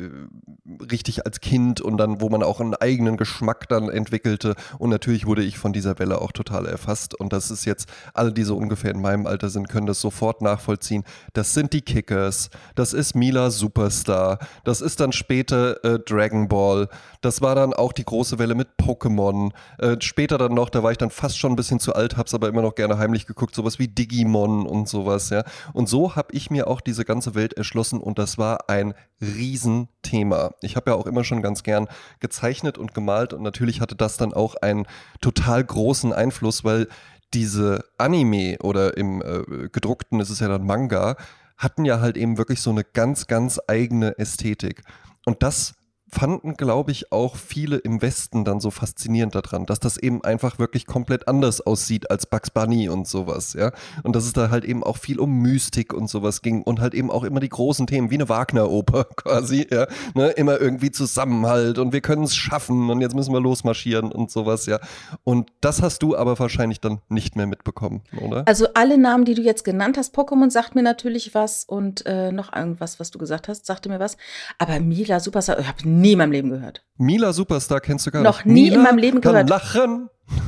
[0.91, 4.55] richtig als Kind und dann, wo man auch einen eigenen Geschmack dann entwickelte.
[4.79, 7.13] Und natürlich wurde ich von dieser Welle auch total erfasst.
[7.13, 10.41] Und das ist jetzt, alle, die so ungefähr in meinem Alter sind, können das sofort
[10.41, 11.03] nachvollziehen.
[11.33, 16.89] Das sind die Kickers, das ist Mila Superstar, das ist dann später äh, Dragon Ball,
[17.21, 19.51] das war dann auch die große Welle mit Pokémon.
[19.79, 22.33] Äh, später dann noch, da war ich dann fast schon ein bisschen zu alt, hab's
[22.33, 25.43] aber immer noch gerne heimlich geguckt, sowas wie Digimon und sowas, ja.
[25.73, 28.93] Und so habe ich mir auch diese ganze Welt erschlossen und das war ein
[29.65, 30.53] Riesenthema.
[30.61, 31.87] Ich habe ja auch immer schon ganz gern
[32.19, 34.85] gezeichnet und gemalt und natürlich hatte das dann auch einen
[35.21, 36.87] total großen Einfluss, weil
[37.33, 41.15] diese Anime oder im äh, gedruckten ist es ja dann Manga,
[41.57, 44.83] hatten ja halt eben wirklich so eine ganz, ganz eigene Ästhetik.
[45.25, 45.75] Und das
[46.09, 50.59] fanden, glaube ich, auch viele im Westen dann so faszinierend daran, dass das eben einfach
[50.59, 53.71] wirklich komplett anders aussieht als Bugs Bunny und sowas, ja.
[54.03, 56.93] Und dass es da halt eben auch viel um Mystik und sowas ging und halt
[56.93, 59.87] eben auch immer die großen Themen, wie eine Wagner-Oper quasi, ja.
[60.13, 60.29] Ne?
[60.31, 64.67] Immer irgendwie Zusammenhalt und wir können es schaffen und jetzt müssen wir losmarschieren und sowas,
[64.67, 64.79] ja.
[65.23, 68.43] Und das hast du aber wahrscheinlich dann nicht mehr mitbekommen, oder?
[68.47, 72.31] Also alle Namen, die du jetzt genannt hast, Pokémon sagt mir natürlich was und äh,
[72.31, 74.17] noch irgendwas, was du gesagt hast, sagte mir was.
[74.59, 76.83] Aber Mila Superstar, ich habe in meinem Leben gehört.
[76.97, 78.53] Mila Superstar kennst du gar Noch nicht.
[78.53, 79.49] nie Mila in meinem Leben kann gehört.
[79.49, 80.09] lachen.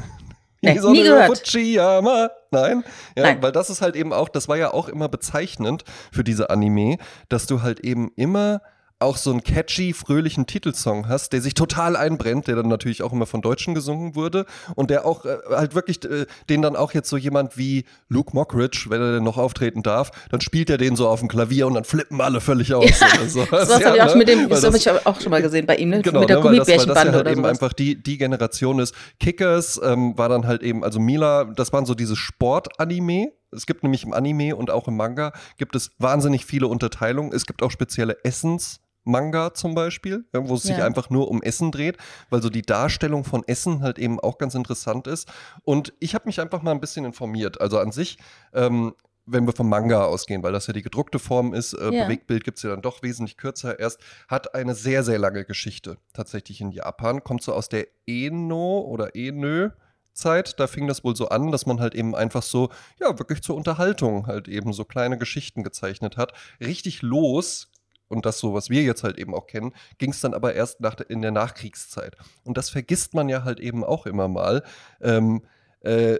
[0.60, 1.38] Nee, nie gehört.
[1.38, 2.32] Fujiyama.
[2.50, 2.84] Nein.
[3.16, 3.42] Ja, Nein.
[3.44, 6.98] Weil das ist halt eben auch, das war ja auch immer bezeichnend für diese Anime,
[7.30, 8.62] dass du halt eben immer
[9.00, 13.14] auch so einen catchy, fröhlichen Titelsong hast, der sich total einbrennt, der dann natürlich auch
[13.14, 16.94] immer von Deutschen gesungen wurde und der auch äh, halt wirklich, äh, den dann auch
[16.94, 20.80] jetzt so jemand wie Luke Mockridge, wenn er denn noch auftreten darf, dann spielt er
[20.80, 22.86] den so auf dem Klavier und dann flippen alle völlig aus.
[23.00, 23.46] Ja, so.
[23.58, 24.16] Das, ja, habe ich, auch, ne?
[24.18, 26.02] mit dem, das, das habe ich auch schon mal gesehen bei ihm, ne?
[26.02, 26.42] genau, mit der ne?
[26.44, 27.50] Gummibärchenbande das, weil das ja halt eben sowas.
[27.50, 28.96] einfach die, die Generation ist.
[29.20, 33.84] Kickers ähm, war dann halt eben, also Mila, das waren so diese Sport-Anime, es gibt
[33.84, 37.32] nämlich im Anime und auch im Manga gibt es wahnsinnig viele Unterteilungen.
[37.34, 40.86] Es gibt auch spezielle Essens- Manga zum Beispiel, wo es sich Ja.
[40.86, 41.98] einfach nur um Essen dreht,
[42.30, 45.28] weil so die Darstellung von Essen halt eben auch ganz interessant ist.
[45.64, 47.60] Und ich habe mich einfach mal ein bisschen informiert.
[47.62, 48.18] Also an sich,
[48.54, 48.94] ähm,
[49.26, 52.06] wenn wir vom Manga ausgehen, weil das ja die gedruckte Form ist, äh, Ja.
[52.06, 55.98] Bewegtbild gibt es ja dann doch wesentlich kürzer erst, hat eine sehr, sehr lange Geschichte
[56.14, 57.24] tatsächlich in Japan.
[57.24, 59.72] Kommt so aus der Eno oder Enö.
[60.14, 63.44] Zeit, da fing das wohl so an, dass man halt eben einfach so, ja, wirklich
[63.44, 66.34] zur Unterhaltung halt eben so kleine Geschichten gezeichnet hat.
[66.60, 67.70] Richtig los
[68.10, 70.82] und das so, was wir jetzt halt eben auch kennen, ging es dann aber erst
[70.82, 72.16] nach, in der Nachkriegszeit.
[72.44, 74.64] Und das vergisst man ja halt eben auch immer mal.
[75.02, 75.42] Ähm,
[75.82, 76.18] äh,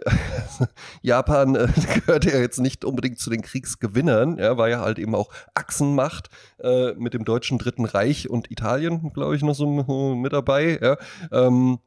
[1.02, 5.14] Japan äh, gehört ja jetzt nicht unbedingt zu den Kriegsgewinnern, ja, war ja halt eben
[5.14, 9.66] auch Achsenmacht äh, mit dem deutschen Dritten Reich und Italien, glaube ich, noch so
[10.14, 10.96] mit dabei, ja.
[11.32, 11.78] Ähm,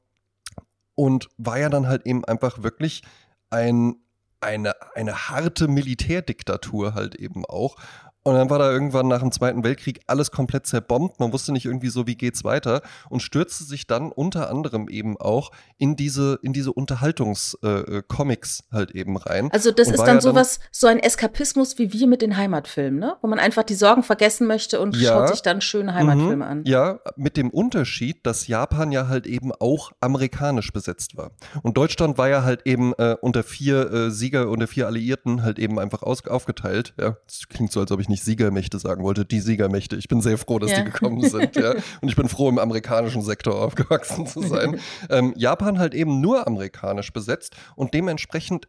[0.96, 3.02] und war ja dann halt eben einfach wirklich
[3.50, 3.96] ein,
[4.42, 7.78] eine, eine harte Militärdiktatur halt eben auch.
[8.24, 11.20] Und dann war da irgendwann nach dem Zweiten Weltkrieg alles komplett zerbombt.
[11.20, 15.18] Man wusste nicht irgendwie so, wie geht's weiter und stürzte sich dann unter anderem eben
[15.18, 19.50] auch in diese, in diese Unterhaltungs-Comics halt eben rein.
[19.52, 23.00] Also das Und ist dann ja sowas, so ein Eskapismus wie wir mit den Heimatfilmen,
[23.00, 23.16] ne?
[23.22, 25.14] Wo man einfach die Sorgen vergessen möchte und Ja.
[25.14, 26.42] schaut sich dann schöne Heimatfilme Mhm.
[26.44, 26.64] an.
[26.66, 31.32] Ja, mit dem Unterschied, dass Japan ja halt eben auch amerikanisch besetzt war.
[31.64, 35.60] Und Deutschland war ja halt eben äh, unter vier äh, Sieger, unter vier Alliierten halt
[35.60, 36.94] eben einfach aus, aufgeteilt.
[37.00, 39.26] Ja, das klingt so, als ob ich nicht Siegermächte sagen wollte.
[39.26, 39.95] Die Siegermächte.
[39.95, 40.80] Ich bin sehr froh, dass Ja.
[40.84, 41.56] die gekommen sind.
[41.56, 41.71] ja.
[42.02, 44.80] Und ich bin froh, im amerikanischen Sektor aufgewachsen zu sein.
[45.10, 48.67] ähm, Japan halt eben nur amerikanisch besetzt und dementsprechend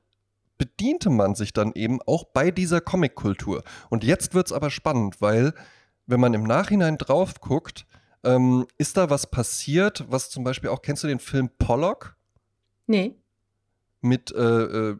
[0.58, 3.62] bediente man sich dann eben auch bei dieser Comic-Kultur.
[3.90, 5.52] Und jetzt wird's aber spannend, weil
[6.06, 7.84] wenn man im Nachhinein drauf guckt,
[8.24, 12.16] ähm, ist da was passiert, was zum Beispiel auch, kennst du den Film Pollock
[12.86, 13.16] Nee.
[14.00, 14.96] mit äh, äh,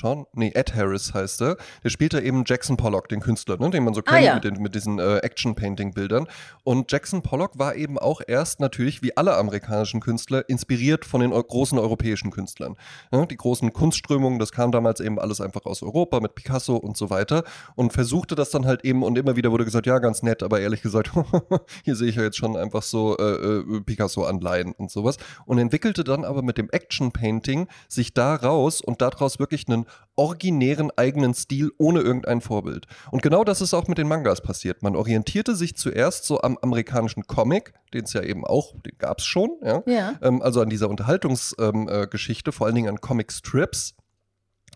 [0.00, 1.56] Sean, nee, Ed Harris heißt er.
[1.84, 4.34] Der spielt da eben Jackson Pollock, den Künstler, ne, den man so Ah, kennt ja.
[4.34, 6.26] mit, den, mit diesen äh, Action-Painting-Bildern.
[6.64, 11.32] Und Jackson Pollock war eben auch erst natürlich, wie alle amerikanischen Künstler, inspiriert von den
[11.32, 12.76] eu großen europäischen Künstlern.
[13.12, 16.96] Ja, die großen Kunstströmungen, das kam damals eben alles einfach aus Europa mit Picasso und
[16.96, 17.44] so weiter.
[17.76, 20.60] Und versuchte das dann halt eben, und immer wieder wurde gesagt, ja, ganz nett, aber
[20.60, 21.12] ehrlich gesagt,
[21.84, 25.18] hier sehe ich ja jetzt schon einfach so äh, äh, Picasso-Anleihen und sowas.
[25.46, 29.83] Und entwickelte dann aber mit dem Action-Painting sich daraus und daraus wirklich einen
[30.16, 32.86] originären eigenen Stil ohne irgendein Vorbild.
[33.10, 34.82] Und genau das ist auch mit den Mangas passiert.
[34.82, 39.18] Man orientierte sich zuerst so am amerikanischen Comic, den es ja eben auch, den gab
[39.18, 39.82] es schon, ja.
[39.86, 40.14] Ja.
[40.22, 43.94] Ähm, also an dieser Unterhaltungsgeschichte, ähm, äh, vor allen Dingen an Comic-Strips.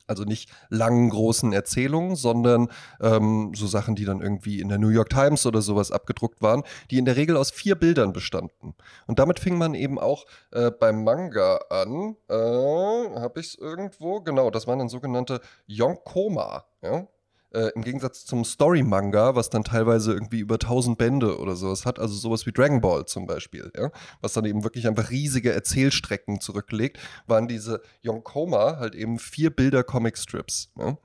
[0.08, 2.68] Also nicht langen, großen Erzählungen, sondern
[3.00, 6.64] ähm, so Sachen, die dann irgendwie in der New York Times oder sowas abgedruckt waren,
[6.90, 8.74] die in der Regel aus vier Bildern bestanden.
[9.06, 12.16] Und damit fing man eben auch äh, beim Manga an.
[12.28, 14.20] Äh, Habe ich es irgendwo?
[14.20, 16.64] Genau, das waren dann sogenannte Yonkoma.
[16.82, 17.06] Ja?
[17.52, 21.98] Äh, Im Gegensatz zum Story-Manga, was dann teilweise irgendwie über 1000 Bände oder sowas hat,
[21.98, 23.90] also sowas wie Dragon Ball zum Beispiel, ja?
[24.20, 29.82] was dann eben wirklich einfach riesige Erzählstrecken zurücklegt, waren diese Yonkoma halt eben vier Bilder
[29.82, 30.72] Comic-Strips.
[30.78, 30.98] Ja?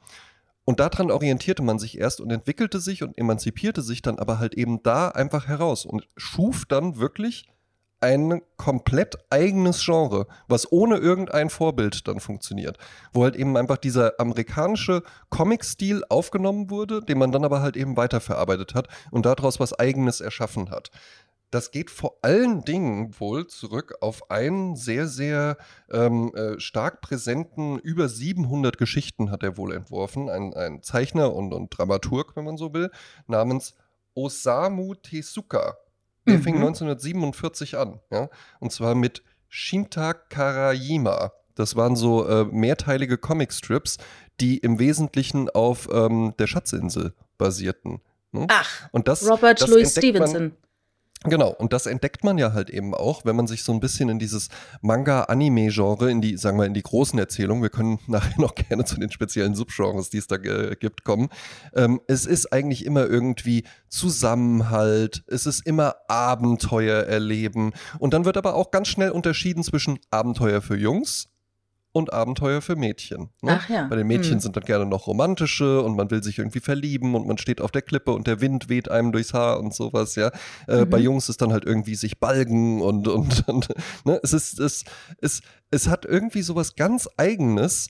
[0.65, 4.53] Und daran orientierte man sich erst und entwickelte sich und emanzipierte sich dann aber halt
[4.53, 7.53] eben da einfach heraus und schuf dann wirklich
[8.04, 12.78] ein komplett eigenes Genre, was ohne irgendein Vorbild dann funktioniert.
[13.13, 17.96] Wo halt eben einfach dieser amerikanische Comic-Stil aufgenommen wurde, den man dann aber halt eben
[17.96, 20.92] weiterverarbeitet hat und daraus was Eigenes erschaffen hat.
[21.50, 25.56] Das geht vor allen Dingen wohl zurück auf einen sehr, sehr
[25.89, 31.54] ähm, äh, stark präsenten, über 700 Geschichten hat er wohl entworfen, ein, ein Zeichner und,
[31.54, 32.89] und Dramaturg, wenn man so will,
[33.28, 33.76] namens
[34.16, 35.78] Osamu Tezuka.
[36.27, 36.62] Der fing Mhm.
[36.65, 41.31] 1947 an, ja, und zwar mit Shinta Karajima.
[41.55, 43.97] Das waren so äh, mehrteilige Comicstrips,
[44.39, 48.01] die im Wesentlichen auf ähm, der Schatzinsel basierten.
[48.31, 48.47] Ne?
[48.49, 50.57] Ach, Und das, Robert das Louis entdeckt man- Stevenson.
[51.25, 54.09] Genau, und das entdeckt man ja halt eben auch, wenn man sich so ein bisschen
[54.09, 54.49] in dieses
[54.81, 58.99] Manga-Anime-Genre, in die, sagen wir, in die großen Erzählungen, wir können nachher noch gerne zu
[58.99, 61.29] den speziellen Subgenres, die es da äh, gibt, kommen.
[61.75, 67.73] Ähm, es ist eigentlich immer irgendwie Zusammenhalt, es ist immer Abenteuer erleben.
[67.99, 71.33] Und dann wird aber auch ganz schnell unterschieden zwischen Abenteuer für Jungs
[71.93, 73.29] und Abenteuer für Mädchen.
[73.41, 73.58] Ne?
[73.62, 73.88] Ach ja.
[73.88, 74.39] Bei den Mädchen Hm.
[74.41, 77.71] sind dann gerne noch romantische und man will sich irgendwie verlieben und man steht auf
[77.71, 80.32] der Klippe und der Wind weht einem durchs Haar und sowas, ja.
[80.67, 80.89] Äh, Mhm.
[80.89, 83.69] Bei Jungs ist dann halt irgendwie sich balgen und, und, und
[84.06, 84.19] ne?
[84.23, 84.84] es ist, es,
[85.21, 87.89] es, es hat irgendwie sowas ganz Eigenes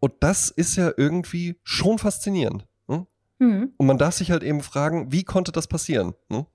[0.00, 2.66] und das ist ja irgendwie schon faszinierend.
[2.88, 3.06] Ne?
[3.38, 3.72] Hm.
[3.76, 6.14] Und man darf sich halt eben fragen, wie konnte das passieren?
[6.28, 6.46] Ne?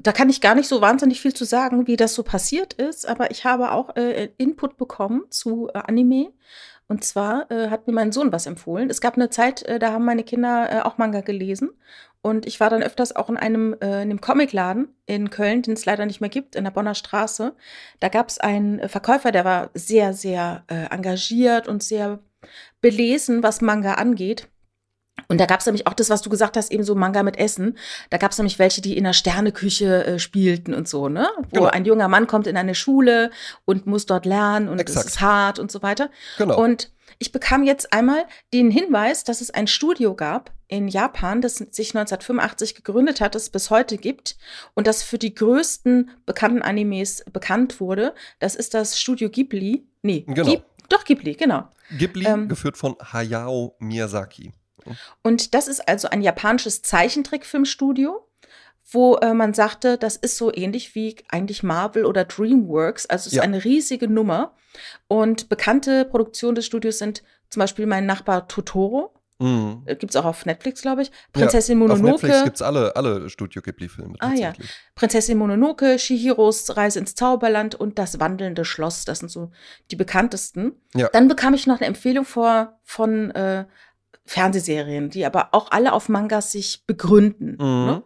[0.00, 3.08] Da kann ich gar nicht so wahnsinnig viel zu sagen, wie das so passiert ist,
[3.08, 6.32] aber ich habe auch äh, Input bekommen zu äh, Anime.
[6.86, 8.88] Und zwar äh, hat mir mein Sohn was empfohlen.
[8.88, 11.70] Es gab eine Zeit, äh, da haben meine Kinder äh, auch Manga gelesen.
[12.22, 15.74] Und ich war dann öfters auch in einem, äh, in einem Comicladen in Köln, den
[15.74, 17.54] es leider nicht mehr gibt, in der Bonner Straße.
[18.00, 22.18] Da gab es einen Verkäufer, der war sehr, sehr engagiert und sehr
[22.80, 24.48] belesen, was Manga angeht.
[25.30, 27.36] Und da gab es nämlich auch das, was du gesagt hast, eben so Manga mit
[27.38, 27.76] Essen.
[28.10, 31.28] Da gab es nämlich welche, die in der Sterneküche äh, spielten und so, ne?
[31.50, 31.66] Wo Genau.
[31.66, 33.30] ein junger Mann kommt in eine Schule
[33.66, 35.06] und muss dort lernen und Exakt.
[35.06, 36.10] es ist hart und so weiter.
[36.38, 36.58] Genau.
[36.62, 41.56] Und ich bekam jetzt einmal den Hinweis, dass es ein Studio gab in Japan, das
[41.56, 44.36] sich 1985 gegründet hat, das es bis heute gibt
[44.74, 48.14] und das für die größten bekannten Animes bekannt wurde.
[48.38, 49.86] Das ist das Studio Ghibli.
[50.02, 50.48] Nee, Genau.
[50.48, 51.64] Ghib- doch Ghibli, genau.
[51.98, 54.52] Ghibli, ähm, geführt von Hayao Miyazaki.
[55.22, 58.24] Und das ist also ein japanisches Zeichentrickfilmstudio,
[58.90, 63.06] wo äh, man sagte, das ist so ähnlich wie eigentlich Marvel oder DreamWorks.
[63.06, 63.42] Also es ist Ja.
[63.42, 64.54] eine riesige Nummer.
[65.08, 69.14] Und bekannte Produktionen des Studios sind zum Beispiel mein Nachbar Totoro.
[69.40, 69.84] Mhm.
[69.86, 71.12] Gibt es auch auf Netflix, glaube ich.
[71.32, 72.44] Prinzessin Auf Netflix Mononoke.
[72.44, 74.14] gibt es alle, alle Studio Ghibli-Filme.
[74.18, 74.52] Ah, ja.
[74.96, 79.04] Prinzessin Mononoke, Shihiros Reise ins Zauberland und das wandelnde Schloss.
[79.04, 79.52] Das sind so
[79.92, 80.72] die bekanntesten.
[80.94, 81.08] Ja.
[81.12, 83.66] Dann bekam ich noch eine Empfehlung vor, von äh,
[84.24, 87.52] Fernsehserien, die aber auch alle auf Mangas sich begründen.
[87.52, 87.86] Mhm.
[87.86, 88.02] Ne?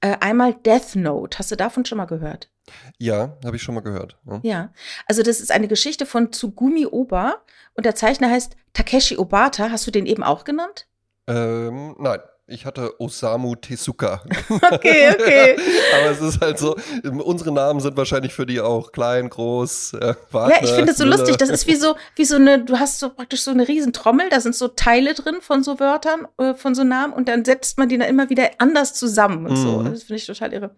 [0.00, 1.38] Äh, einmal Death Note.
[1.38, 2.50] Hast du davon schon mal gehört?
[2.98, 4.18] Ja, habe ich schon mal gehört.
[4.26, 4.40] Ja.
[4.42, 4.72] Ja.
[5.06, 7.42] Also das ist eine Geschichte von Tsugumi Oba
[7.74, 9.70] und der Zeichner heißt Takeshi Obata.
[9.70, 10.86] Hast du den eben auch genannt?
[11.26, 14.22] Ähm, nein, ich hatte Osamu Tezuka.
[14.70, 15.56] Okay, okay.
[15.98, 20.06] Aber es ist halt so, unsere Namen sind wahrscheinlich für die auch klein, groß, äh,
[20.08, 21.18] Ja, Wagner, ich finde es so Müller.
[21.18, 21.36] lustig.
[21.36, 24.40] Das ist wie so, wie so eine, du hast so praktisch so eine Riesentrommel, da
[24.40, 27.88] sind so Teile drin von so Wörtern, äh, von so Namen und dann setzt man
[27.88, 29.78] die dann immer wieder anders zusammen und so.
[29.78, 29.92] Mhm.
[29.92, 30.76] Das finde ich total irre.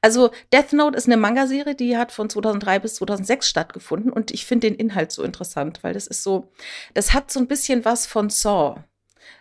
[0.00, 4.46] Also Death Note ist eine Manga-Serie, die hat von 2003 bis 2006 stattgefunden und ich
[4.46, 6.50] finde den Inhalt so interessant, weil das ist so,
[6.94, 8.76] das hat so ein bisschen was von Saw.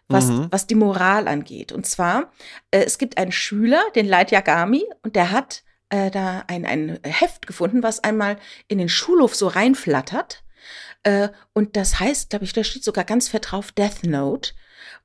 [0.10, 0.48] Was, Mhm.
[0.52, 1.72] was die Moral angeht.
[1.74, 2.32] Und zwar,
[2.72, 7.00] äh, es gibt einen Schüler, den Light Yagami, und der hat äh, da ein, ein
[7.04, 10.44] Heft gefunden, was einmal in den Schulhof so reinflattert.
[11.04, 14.52] Äh, und das heißt, glaube ich, da steht sogar ganz fett drauf Death Note.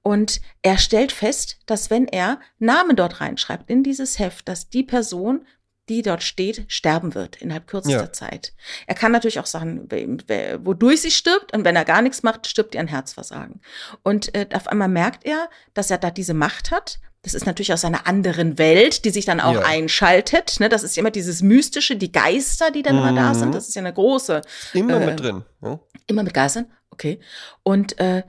[0.03, 4.83] Und er stellt fest, dass wenn er Namen dort reinschreibt in dieses Heft, dass die
[4.83, 5.47] Person,
[5.89, 8.13] die dort steht, sterben wird innerhalb kürzester Ja.
[8.13, 8.55] Zeit.
[8.87, 9.89] Er kann natürlich auch sagen,
[10.61, 11.53] wodurch sie stirbt.
[11.55, 13.61] Und wenn er gar nichts macht, stirbt ihr an Herzversagen.
[14.03, 16.99] Und äh, auf einmal merkt er, dass er da diese Macht hat.
[17.23, 19.61] Das ist natürlich aus einer anderen Welt, die sich dann auch Ja.
[19.63, 20.59] einschaltet.
[20.61, 20.69] Ne?
[20.69, 23.39] Das ist immer dieses Mystische, die Geister, die dann immer da Mhm.
[23.39, 23.55] sind.
[23.55, 24.43] Das ist ja eine große,
[24.75, 25.45] Immer äh, mit drin.
[25.63, 25.79] Ja?
[26.07, 26.71] immer mit Geistern.
[26.91, 27.21] Okay.
[27.63, 28.23] Und äh,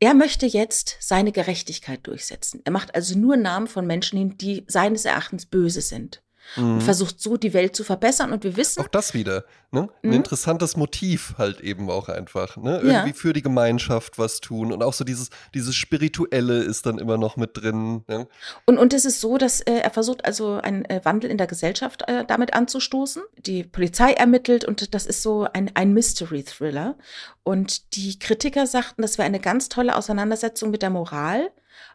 [0.00, 2.60] er möchte jetzt seine Gerechtigkeit durchsetzen.
[2.64, 6.22] Er macht also nur Namen von Menschen hin, die seines Erachtens böse sind.
[6.56, 6.80] Und Mhm.
[6.80, 8.32] versucht so die Welt zu verbessern.
[8.32, 9.88] Und wir wissen, Auch das wieder, ne?
[10.02, 10.14] Ein Mhm.
[10.14, 12.80] interessantes Motiv halt eben auch einfach, ne?
[12.84, 12.90] Ja.
[13.00, 17.18] Irgendwie für die Gemeinschaft was tun und auch so dieses, dieses Spirituelle ist dann immer
[17.18, 18.02] noch mit drin.
[18.08, 18.26] Ne?
[18.66, 21.46] Und, und es ist so, dass äh, er versucht also einen äh, Wandel in der
[21.46, 23.22] Gesellschaft äh, damit anzustoßen.
[23.46, 26.96] Die Polizei ermittelt und das ist so ein, ein Mystery-Thriller.
[27.42, 31.50] Und die Kritiker sagten, das wäre eine ganz tolle Auseinandersetzung mit der Moral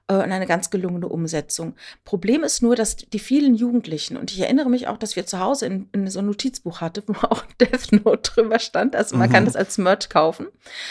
[0.07, 1.75] äh, und eine ganz gelungene Umsetzung.
[2.03, 5.39] Problem ist nur, dass die vielen Jugendlichen, und ich erinnere mich auch, dass wir zu
[5.39, 8.95] Hause in, in so ein Notizbuch hatten, wo auch Death Note drüber stand.
[8.95, 9.33] Also man Mhm.
[9.33, 10.47] kann das als Merch kaufen.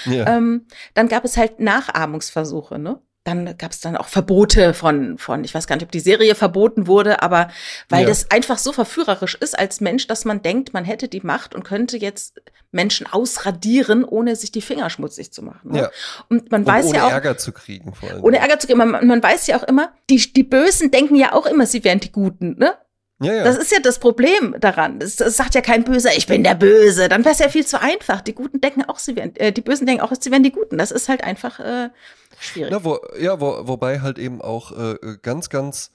[0.06, 0.36] Ja.
[0.36, 3.00] Ähm, dann gab es halt Nachahmungsversuche, ne?
[3.24, 6.34] Dann gab es dann auch Verbote von, von, ich weiß gar nicht, ob die Serie
[6.34, 7.48] verboten wurde, aber
[7.88, 8.08] weil Ja.
[8.08, 11.62] das einfach so verführerisch ist als Mensch, dass man denkt, man hätte die Macht und
[11.62, 12.40] könnte jetzt
[12.72, 15.70] Menschen ausradieren, ohne sich die Finger schmutzig zu machen.
[15.72, 15.78] Ne?
[15.82, 15.90] Ja.
[16.30, 18.24] Und man Und weiß ohne ja auch, Ärger zu kriegen vor allem.
[18.24, 21.32] ohne Ärger zu geben, man, man weiß ja auch immer, die, die Bösen denken ja
[21.32, 22.74] auch immer, sie wären die Guten, ne?
[23.22, 23.44] Ja, ja.
[23.44, 24.98] Das ist ja das Problem daran.
[24.98, 27.08] Das, das sagt ja kein Böser, ich bin der Böse.
[27.08, 28.20] Dann wäre es ja viel zu einfach.
[28.20, 30.78] Die Guten denken auch, sie wären, äh, die Bösen denken auch, sie wären die Guten.
[30.78, 31.90] Das ist halt einfach äh,
[32.38, 32.70] schwierig.
[32.72, 35.90] Na, wo, ja, wo, wobei halt eben auch äh, ganz, ganz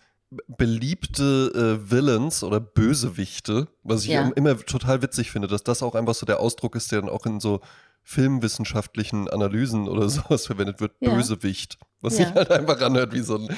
[0.67, 4.23] beliebte äh, Villains oder Bösewichte, was ich Ja.
[4.23, 7.09] im- immer total witzig finde, dass das auch einfach so der Ausdruck ist, der dann
[7.09, 7.61] auch in so
[8.07, 11.13] filmwissenschaftlichen Analysen oder sowas verwendet wird, Ja.
[11.13, 11.77] Bösewicht.
[12.01, 12.25] Was Ja.
[12.27, 13.49] sich halt einfach anhört wie so ein,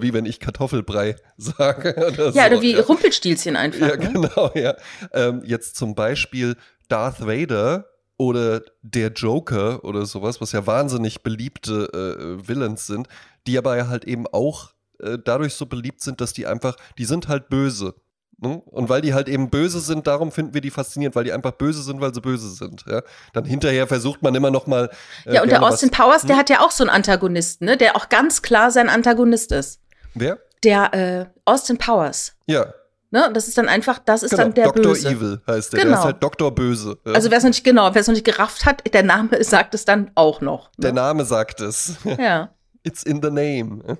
[0.00, 1.94] wie wenn ich Kartoffelbrei sage.
[1.96, 2.80] Oder ja, so, oder wie ja.
[2.82, 3.80] Rumpelstilzchen einfach.
[3.88, 4.12] Ja, ne?
[4.12, 4.74] genau, ja.
[5.12, 6.56] Ähm, jetzt zum Beispiel
[6.88, 13.08] Darth Vader oder der Joker oder sowas, was ja wahnsinnig beliebte äh, Villains sind,
[13.46, 17.28] die aber halt eben auch äh, dadurch so beliebt sind, dass die einfach, die sind
[17.28, 17.94] halt böse.
[18.40, 18.62] Ne?
[18.66, 21.52] Und weil die halt eben böse sind, darum finden wir die faszinierend, weil die einfach
[21.52, 22.84] böse sind, weil sie böse sind.
[22.86, 23.02] Ja?
[23.32, 24.90] Dann hinterher versucht man immer noch mal.
[25.26, 26.28] Äh, ja, und der Austin Powers, hm?
[26.28, 27.76] der hat ja auch so einen Antagonisten, ne?
[27.76, 29.80] der auch ganz klar sein Antagonist ist.
[30.14, 30.38] Wer?
[30.62, 32.34] Der äh, Austin Powers.
[32.46, 32.72] Ja.
[33.10, 33.30] Ne?
[33.32, 34.82] Das ist dann einfach, das ist genau, dann der Dr.
[34.82, 35.08] Böse.
[35.08, 35.80] Evil heißt der.
[35.80, 35.92] Genau.
[35.92, 36.98] Der ist halt Doktor Böse.
[37.06, 37.14] Ja.
[37.14, 39.74] Also wer es noch nicht genau, wer es noch nicht gerafft hat, der Name sagt
[39.74, 40.66] es dann auch noch.
[40.76, 40.82] Ne?
[40.82, 41.94] Der Name sagt es.
[42.18, 42.50] Ja.
[42.84, 43.98] It's in the name.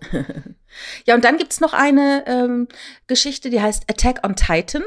[1.05, 2.69] ja, und dann gibt es noch eine ähm,
[3.07, 4.83] Geschichte, die heißt Attack on Titan.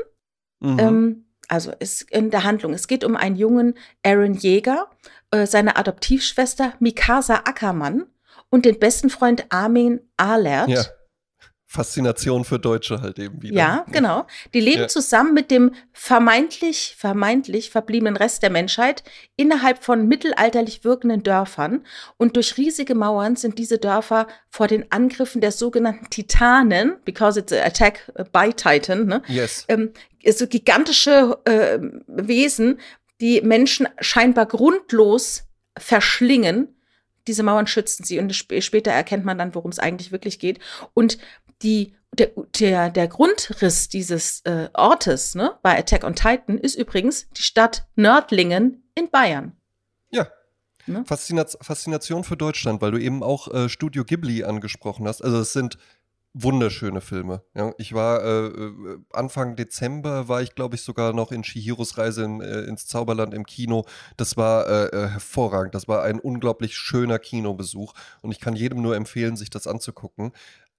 [0.60, 0.80] Mhm.
[0.80, 2.74] Ähm, also ist in der Handlung.
[2.74, 4.90] Es geht um einen jungen Aaron Jäger,
[5.32, 8.06] äh, seine Adoptivschwester Mikasa Ackermann
[8.50, 10.70] und den besten Freund Armin Ahlert.
[10.70, 10.84] Ja.
[11.72, 13.56] Faszination für Deutsche halt eben wieder.
[13.56, 14.28] Ja, genau.
[14.54, 14.88] Die leben ja.
[14.90, 19.06] zusammen mit dem vermeintlich, vermeintlich verbliebenen Rest der Menschheit
[19.38, 21.86] innerhalb von mittelalterlich wirkenden Dörfern.
[22.18, 27.54] Und durch riesige Mauern sind diese Dörfer vor den Angriffen der sogenannten Titanen, because it's
[27.54, 29.22] an attack by Titan, ne?
[29.30, 29.64] Yes.
[29.70, 29.94] Ähm,
[30.30, 32.82] so gigantische äh, Wesen,
[33.22, 35.44] die Menschen scheinbar grundlos
[35.78, 36.76] verschlingen
[37.28, 40.60] diese Mauern schützen sie und später erkennt man dann, worum es eigentlich wirklich geht.
[40.96, 41.20] Und
[41.63, 47.30] die, der, der, der Grundriss dieses äh, Ortes ne, bei Attack on Titan ist übrigens
[47.38, 49.56] die Stadt Nördlingen in Bayern.
[50.10, 50.28] Ja.
[50.88, 51.04] Ne?
[51.06, 55.24] Faszination für Deutschland, weil du eben auch äh, Studio Ghibli angesprochen hast.
[55.24, 55.78] Also es sind
[56.34, 57.43] wunderschöne Filme.
[57.54, 61.97] Ja, ich war äh, äh Anfang Dezember war ich glaube ich sogar noch in Shihiros
[61.97, 63.86] Reise in, äh, ins Zauberland im Kino.
[64.17, 65.76] Das war äh, äh, hervorragend.
[65.76, 70.32] Das war ein unglaublich schöner Kinobesuch und ich kann jedem nur empfehlen, sich das anzugucken.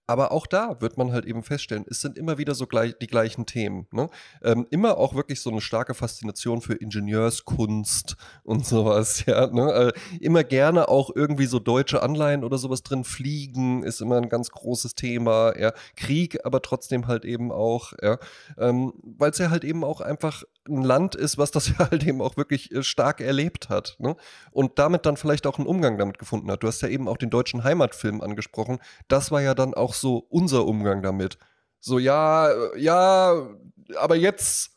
[0.06, 3.06] Aber auch da wird man halt eben feststellen, es sind immer wieder so gleich, die
[3.06, 3.86] gleichen Themen.
[3.92, 4.10] Ne?
[4.42, 9.24] Ähm, immer auch wirklich so eine starke Faszination für Ingenieurskunst und sowas.
[9.32, 9.72] Ja, ne?
[9.72, 13.04] äh, immer gerne auch irgendwie so deutsche Anleihen oder sowas drin.
[13.04, 15.56] Fliegen ist immer ein ganz großes Thema.
[15.56, 15.72] Ja?
[15.96, 17.92] Krieg, aber trotzdem halt eben auch.
[18.02, 18.18] Ja?
[18.58, 22.04] Ähm, Weil es ja halt eben auch einfach ein Land ist, was das ja halt
[22.04, 23.96] eben auch wirklich äh, stark erlebt hat.
[23.98, 24.16] Ne?
[24.50, 26.62] Und damit dann vielleicht auch einen Umgang damit gefunden hat.
[26.62, 28.78] Du hast ja eben auch den deutschen Heimatfilm angesprochen.
[29.08, 31.38] Das war ja dann auch so unser Umgang damit.
[31.80, 33.48] So, ja, ja,
[33.96, 34.72] aber jetzt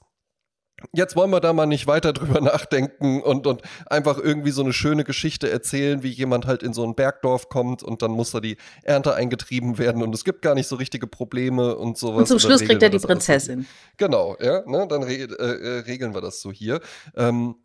[0.93, 4.73] jetzt wollen wir da mal nicht weiter drüber nachdenken und, und einfach irgendwie so eine
[4.73, 8.39] schöne Geschichte erzählen, wie jemand halt in so ein Bergdorf kommt und dann muss da
[8.39, 12.19] die Ernte eingetrieben werden und es gibt gar nicht so richtige Probleme und sowas.
[12.19, 13.67] Und zum Schluss kriegt er die Prinzessin.
[13.97, 16.81] Genau, ja, ne, dann re äh, äh, regeln wir das so hier.
[17.15, 17.55] Ähm,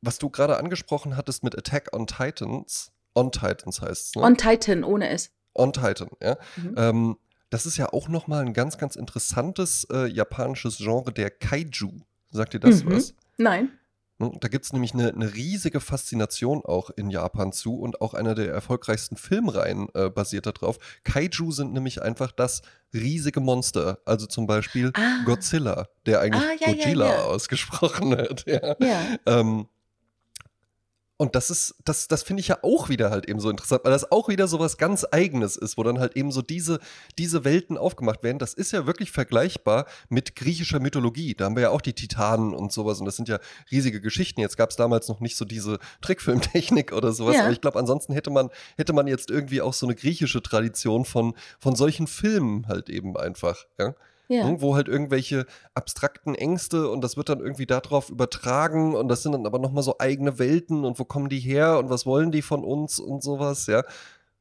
[0.00, 4.22] was du gerade angesprochen hattest mit Attack on Titans, On Titans heißt es, ne?
[4.22, 5.30] On Titan, ohne es.
[5.58, 6.36] On Titan, ja.
[6.56, 6.74] Mhm.
[6.76, 7.16] Ähm,
[7.50, 11.90] das ist ja auch nochmal ein ganz, ganz interessantes äh, japanisches Genre der Kaiju.
[12.30, 12.92] Sagt dir das mhm.
[12.92, 13.14] was?
[13.38, 13.70] Nein.
[14.18, 18.14] Ne, da gibt es nämlich eine, eine, riesige Faszination auch in Japan zu und auch
[18.14, 20.78] einer der erfolgreichsten Filmreihen äh, basiert darauf.
[21.04, 23.98] Kaiju sind nämlich einfach das riesige Monster.
[24.04, 25.22] Also zum Beispiel ah.
[25.24, 27.22] Godzilla, der eigentlich ah, ja, Godzilla ja, ja.
[27.22, 28.44] ausgesprochen hat.
[28.46, 28.76] Ja.
[29.24, 29.68] Ähm,
[31.18, 33.90] und das ist, das, das finde ich ja auch wieder halt eben so interessant, weil
[33.90, 36.78] das auch wieder so was ganz Eigenes ist, wo dann halt eben so diese,
[37.18, 38.38] diese Welten aufgemacht werden.
[38.38, 41.34] Das ist ja wirklich vergleichbar mit griechischer Mythologie.
[41.34, 43.40] Da haben wir ja auch die Titanen und sowas und das sind ja
[43.72, 44.40] riesige Geschichten.
[44.40, 47.42] Jetzt gab es damals noch nicht so diese Trickfilmtechnik oder sowas, ja.
[47.42, 51.04] aber ich glaube, ansonsten hätte man, hätte man jetzt irgendwie auch so eine griechische Tradition
[51.04, 53.94] von, von solchen Filmen halt eben einfach, ja
[54.28, 54.48] ja.
[54.48, 59.32] Ne, halt irgendwelche abstrakten Ängste und das wird dann irgendwie darauf übertragen und das sind
[59.32, 62.42] dann aber nochmal so eigene Welten und wo kommen die her und was wollen die
[62.42, 63.82] von uns und sowas, ja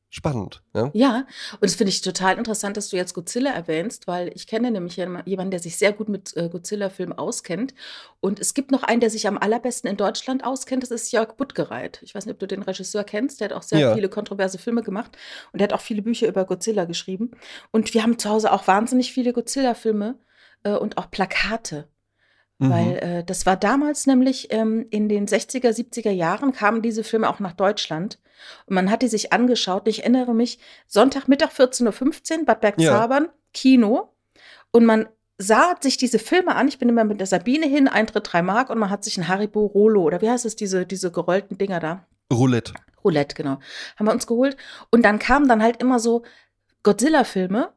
[0.10, 0.64] spannend.
[0.74, 1.28] Ja, ja.
[1.54, 4.96] und das finde ich total interessant, dass du jetzt Godzilla erwähnst, weil ich kenne nämlich
[4.96, 7.74] jemanden, der sich sehr gut mit äh, Godzilla-Filmen auskennt.
[8.20, 11.34] Und es gibt noch einen, der sich am allerbesten in Deutschland auskennt, das ist Jörg
[11.36, 12.00] Buttgereit.
[12.04, 13.94] Ich weiß nicht, ob du den Regisseur kennst, der hat auch sehr ja.
[13.94, 15.18] viele kontroverse Filme gemacht
[15.52, 17.32] und der hat auch viele Bücher über Godzilla geschrieben.
[17.72, 20.18] Und wir haben zu Hause auch wahnsinnig viele Godzilla-Filme
[20.64, 21.90] äh, und auch Plakate.
[22.60, 22.70] Mhm.
[22.70, 27.30] Weil äh, das war damals nämlich ähm, in den 60er, 70er Jahren kamen diese Filme
[27.30, 28.20] auch nach Deutschland.
[28.66, 29.88] Und man hat die sich angeschaut.
[29.88, 33.34] Ich erinnere mich, Sonntagmittag 14.15 Uhr, Bad Bergzabern, ja.
[33.54, 34.14] Kino.
[34.72, 36.68] Und man sah sich diese Filme an.
[36.68, 39.28] Ich bin immer mit der Sabine hin, Eintritt 3 Mark und man hat sich ein
[39.28, 42.08] Haribo Rolo oder wie heißt es, diese, diese gerollten Dinger da?
[42.32, 42.74] Roulette.
[43.04, 43.60] Roulette, genau.
[43.98, 44.58] Haben wir uns geholt.
[44.90, 46.24] Und dann kamen dann halt immer so
[46.84, 47.72] Godzilla-Filme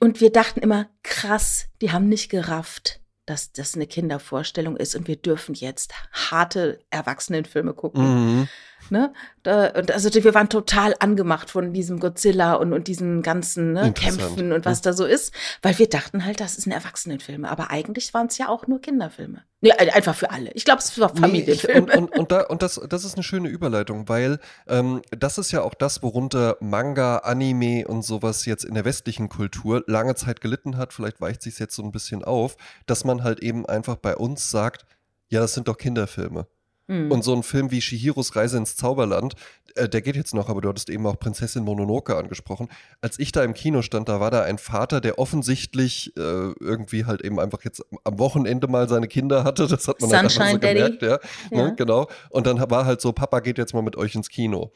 [0.00, 5.08] und wir dachten immer, krass, die haben nicht gerafft dass das eine Kindervorstellung ist und
[5.08, 8.38] wir dürfen jetzt harte Erwachsenenfilme gucken.
[8.38, 8.48] Mhm.
[8.90, 9.12] Ne?
[9.42, 13.92] Da, und also wir waren total angemacht von diesem Godzilla und, und diesen ganzen ne.
[13.92, 17.44] Kämpfen und was da so ist, weil wir dachten halt, das ist ein Erwachsenenfilm.
[17.44, 19.42] Aber eigentlich waren es ja auch nur Kinderfilme.
[19.60, 20.50] Nee, ein- einfach für alle.
[20.52, 21.80] Ich glaube, es war Nee, ich, Familienfilme.
[21.80, 24.38] und und, und, da, und das, das ist eine schöne Überleitung, weil
[24.68, 29.28] ähm, das ist ja auch das, worunter Manga, Anime und sowas jetzt in der westlichen
[29.28, 30.92] Kultur lange Zeit gelitten hat.
[30.92, 32.56] Vielleicht weicht sich jetzt so ein bisschen auf,
[32.86, 34.84] dass man halt eben einfach bei uns sagt,
[35.28, 36.46] ja, das sind doch Kinderfilme.
[36.88, 37.10] Hm.
[37.10, 39.34] Und so ein Film wie Shihiros Reise ins Zauberland,
[39.74, 42.68] äh, der geht jetzt noch, aber du hattest eben auch Prinzessin Mononoke angesprochen.
[43.00, 47.04] Als ich da im Kino stand, da war da ein Vater, der offensichtlich äh, irgendwie
[47.04, 49.66] halt eben einfach jetzt am Wochenende mal seine Kinder hatte.
[49.66, 50.74] Das hat man halt so Sunshine Daddy.
[50.74, 51.18] gemerkt, ja.
[51.50, 51.68] Ja.
[51.68, 52.08] Ne, genau.
[52.30, 54.72] Und dann war halt so, Papa geht jetzt mal mit euch ins Kino.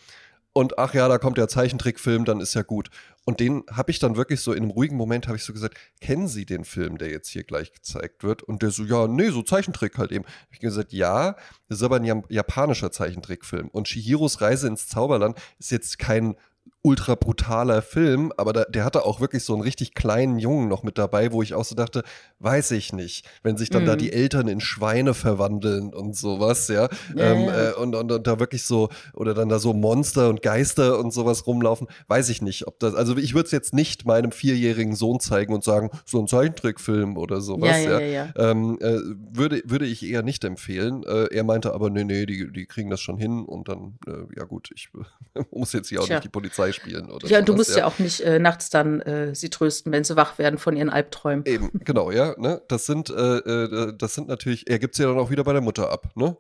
[0.53, 2.91] Und ach ja, da kommt der Zeichentrickfilm, dann ist ja gut.
[3.25, 5.77] Und den habe ich dann wirklich so in einem ruhigen Moment habe ich so gesagt,
[6.01, 8.43] kennen Sie den Film, der jetzt hier gleich gezeigt wird?
[8.43, 10.25] Und der so, ja, nee, so Zeichentrick halt eben.
[10.25, 11.37] Hab ich gesagt, ja,
[11.69, 13.69] das ist aber ein japanischer Zeichentrickfilm.
[13.69, 16.35] Und Shihiros Reise ins Zauberland ist jetzt kein
[16.83, 20.83] ultra brutaler Film, aber da, der hatte auch wirklich so einen richtig kleinen Jungen noch
[20.83, 22.03] mit dabei, wo ich auch so dachte,
[22.39, 23.99] weiß ich nicht, wenn sich dann da Mhm.
[23.99, 27.71] die Eltern in Schweine verwandeln und sowas, ja, Ja, ähm, ja.
[27.71, 31.13] Äh, und, und, und da wirklich so, oder dann da so Monster und Geister und
[31.13, 34.95] sowas rumlaufen, weiß ich nicht, ob das, also ich würde es jetzt nicht meinem vierjährigen
[34.97, 38.51] Sohn zeigen und sagen, so ein Zeichentrickfilm oder sowas, ja, ja, ja, ja.
[38.51, 38.99] ähm, äh,
[39.33, 41.03] würde, würde ich eher nicht empfehlen.
[41.05, 44.13] Äh, er meinte aber, nee, nee, die, die kriegen das schon hin und dann, äh,
[44.39, 44.89] ja gut, ich
[45.53, 46.17] muss jetzt hier auch Tja.
[46.17, 48.71] nicht die Polizei spielen oder Ja, und du sowas, musst ja, auch nicht äh, nachts
[48.71, 51.45] dann äh, sie trösten, wenn sie wach werden von ihren Albträumen.
[51.47, 52.63] Eben, genau, ja, ne?
[52.69, 55.53] Das sind, äh, äh, das sind natürlich, er gibt sie ja dann auch wieder bei
[55.53, 56.37] der Mutter ab, ne?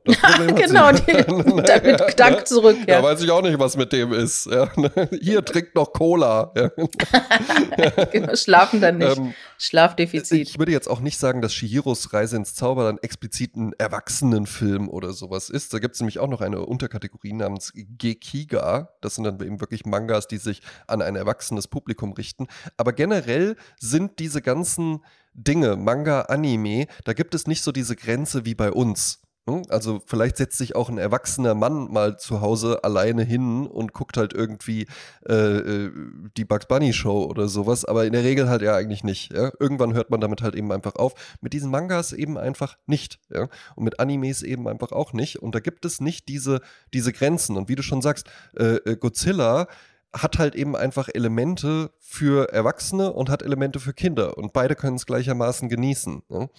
[0.54, 2.76] Genau, die, damit Dank zurück.
[2.86, 3.00] Ja.
[3.00, 3.02] Ja.
[3.02, 4.46] weiß ich auch nicht, was mit dem ist.
[4.46, 4.90] Ja, ne?
[5.20, 6.52] Hier trinkt noch Cola.
[6.56, 6.70] Ja.
[8.12, 9.16] genau, schlafen dann nicht.
[9.16, 10.48] Ähm, Schlafdefizit.
[10.48, 15.12] Ich würde jetzt auch nicht sagen, dass Shihiros Reise ins Zauberland explizit ein Erwachsenenfilm oder
[15.12, 15.74] sowas ist.
[15.74, 18.94] Da gibt es nämlich auch noch eine Unterkategorie namens Gekiga.
[19.02, 22.46] Das sind dann eben wirklich Mangas, die sich an ein erwachsenes Publikum richten.
[22.78, 25.04] Aber generell sind diese ganzen
[25.34, 29.20] Dinge, Manga, Anime, da gibt es nicht so diese Grenze wie bei uns.
[29.50, 29.62] Hm?
[29.68, 34.16] Also vielleicht setzt sich auch ein erwachsener Mann mal zu Hause alleine hin und guckt
[34.16, 34.86] halt irgendwie
[35.28, 35.92] äh, äh,
[36.36, 39.32] die Bugs Bunny Show oder sowas, aber in der Regel halt ja eigentlich nicht.
[39.32, 39.50] Ja?
[39.58, 41.14] Irgendwann hört man damit halt eben einfach auf.
[41.40, 43.18] Mit diesen Mangas eben einfach nicht.
[43.30, 43.48] Ja?
[43.74, 45.42] Und mit Animes eben einfach auch nicht.
[45.42, 46.60] Und da gibt es nicht diese,
[46.94, 47.56] diese Grenzen.
[47.56, 49.66] Und wie du schon sagst, äh, äh, Godzilla
[50.12, 54.36] hat halt eben einfach Elemente für Erwachsene und hat Elemente für Kinder.
[54.36, 56.22] Und beide können es gleichermaßen genießen.
[56.28, 56.50] Ne?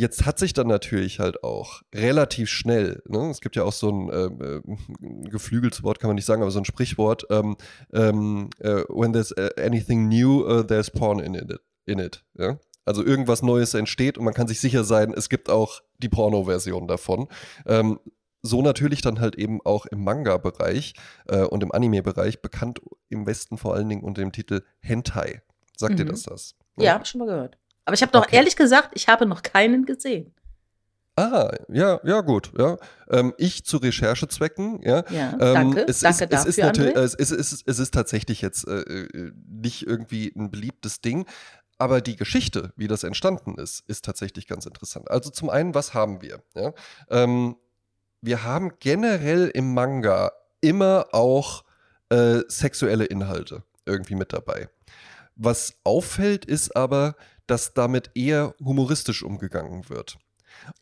[0.00, 3.30] Jetzt hat sich dann natürlich halt auch relativ schnell, ne?
[3.30, 4.60] es gibt ja auch so ein äh,
[5.28, 7.56] geflügeltes Wort, kann man nicht sagen, aber so ein Sprichwort, ähm,
[7.92, 11.52] ähm, äh, when there's uh, anything new, uh, there's porn in it.
[11.84, 12.60] In it ja?
[12.84, 16.86] Also irgendwas Neues entsteht und man kann sich sicher sein, es gibt auch die Porno-Version
[16.86, 17.26] davon.
[17.66, 17.98] Ähm,
[18.40, 20.94] so natürlich dann halt eben auch im Manga-Bereich
[21.26, 25.42] äh, und im Anime-Bereich, bekannt im Westen vor allen Dingen unter dem Titel Hentai.
[25.76, 26.10] Sagt dir Mhm.
[26.10, 26.54] das das?
[26.78, 27.58] ja, hab ich schon mal gehört.
[27.88, 28.36] Aber ich habe doch Okay.
[28.36, 30.34] ehrlich gesagt, ich habe noch keinen gesehen.
[31.16, 32.76] Ah, ja, ja, gut, ja.
[33.10, 35.04] Ähm, ich zu Recherchezwecken, ja.
[35.08, 35.86] Ja, Ähm, danke.
[35.88, 37.00] es danke ist, es ist dafür, natürlich, André.
[37.02, 41.24] es ist, es ist, es ist tatsächlich jetzt äh, äh, nicht irgendwie ein beliebtes Ding,
[41.78, 45.10] aber die Geschichte, wie das entstanden ist, ist tatsächlich ganz interessant.
[45.10, 46.42] Also zum einen, was haben wir?
[46.54, 46.74] Ja?
[47.08, 47.56] Ähm,
[48.20, 50.30] wir haben generell im Manga
[50.60, 51.64] immer auch
[52.10, 54.68] äh, sexuelle Inhalte irgendwie mit dabei.
[55.36, 57.16] Was auffällt, ist aber,
[57.48, 60.18] dass damit eher humoristisch umgegangen wird.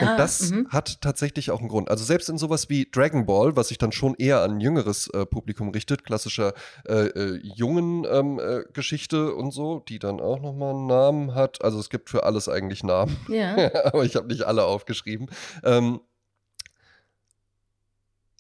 [0.01, 0.69] Und Ah, das mhm.
[0.71, 1.91] hat tatsächlich auch einen Grund.
[1.91, 5.09] Also selbst in sowas wie Dragon Ball, was sich dann schon eher an ein jüngeres
[5.09, 6.55] äh, Publikum richtet, klassischer
[6.87, 11.63] äh, äh, jungen ähm, äh, Geschichte und so, die dann auch nochmal einen Namen hat.
[11.63, 13.55] Also es gibt für alles eigentlich Namen, Ja.
[13.85, 15.29] aber ich habe nicht alle aufgeschrieben.
[15.63, 16.01] Ähm,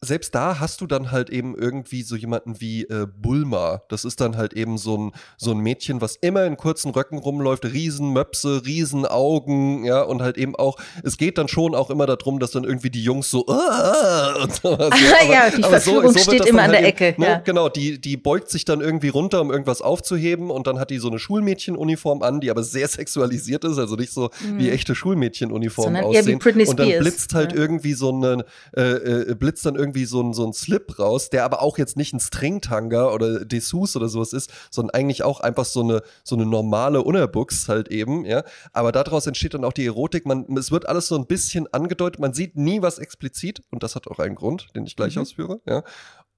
[0.01, 3.83] selbst da hast du dann halt eben irgendwie so jemanden wie äh, Bulma.
[3.89, 7.19] Das ist dann halt eben so ein, so ein Mädchen, was immer in kurzen Röcken
[7.19, 12.39] rumläuft, Riesenmöpse, Riesenaugen, ja, und halt eben auch, es geht dann schon auch immer darum,
[12.39, 14.91] dass dann irgendwie die Jungs so und sowas.
[15.19, 17.39] Ah, ja, die Verführung wird steht das immer an der halt eben, Ecke, Ne, ja.
[17.39, 20.99] Genau, die, die beugt sich dann irgendwie runter, um irgendwas aufzuheben und dann hat die
[20.99, 25.87] so eine Schulmädchenuniform an, die aber sehr sexualisiert ist, also nicht so wie echte Schulmädchenuniformen
[25.87, 25.97] Mhm.
[25.97, 26.39] Sondern eher wie aussehen.
[26.39, 27.59] Britney und dann Spears, blitzt halt ja.
[27.59, 28.45] irgendwie so eine,
[28.77, 31.97] äh, äh, blitzt dann irgendwie so ein, so ein Slip raus, der aber auch jetzt
[31.97, 36.35] nicht ein Stringtanga oder Dessous oder sowas ist, sondern eigentlich auch einfach so eine, so
[36.35, 38.43] eine normale Unterbuchs halt eben, ja.
[38.73, 40.27] Aber daraus entsteht dann auch die Erotik.
[40.27, 43.95] Man, es wird alles so ein bisschen angedeutet, man sieht nie was explizit und das
[43.95, 45.23] hat auch einen Grund, den ich gleich Mhm.
[45.23, 45.83] ausführe, ja.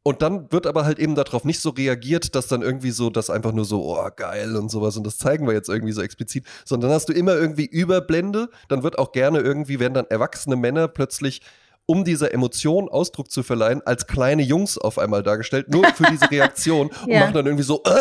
[0.05, 3.29] Und dann wird aber halt eben darauf nicht so reagiert, dass dann irgendwie so, das
[3.29, 6.47] einfach nur so, oh, geil und sowas und das zeigen wir jetzt irgendwie so explizit,
[6.65, 10.57] sondern dann hast du immer irgendwie Überblende, dann wird auch gerne irgendwie, werden dann erwachsene
[10.57, 11.43] Männer plötzlich
[11.91, 16.31] um dieser Emotion Ausdruck zu verleihen, als kleine Jungs auf einmal dargestellt, nur für diese
[16.31, 17.21] Reaktion und Ja.
[17.21, 17.97] machen dann irgendwie so, ah,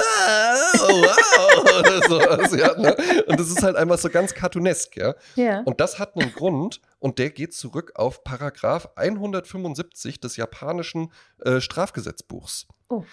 [0.75, 2.95] oh, wow, oder sowas, ja, ne?
[3.27, 5.15] Und das ist halt einfach so ganz cartoonesk, ja.
[5.35, 5.61] Ja.
[5.61, 11.11] Und das hat einen Grund und der geht zurück auf Paragraph 175 des japanischen
[11.45, 12.67] äh, Strafgesetzbuchs.
[12.89, 13.03] Oh.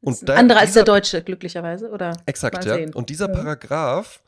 [0.00, 2.16] Und Und da- andere als der deutsche, glücklicherweise, oder?
[2.26, 2.74] Exakt, ja.
[2.74, 2.94] sehen.
[2.94, 3.34] Und dieser Ja.
[3.34, 4.22] Paragraph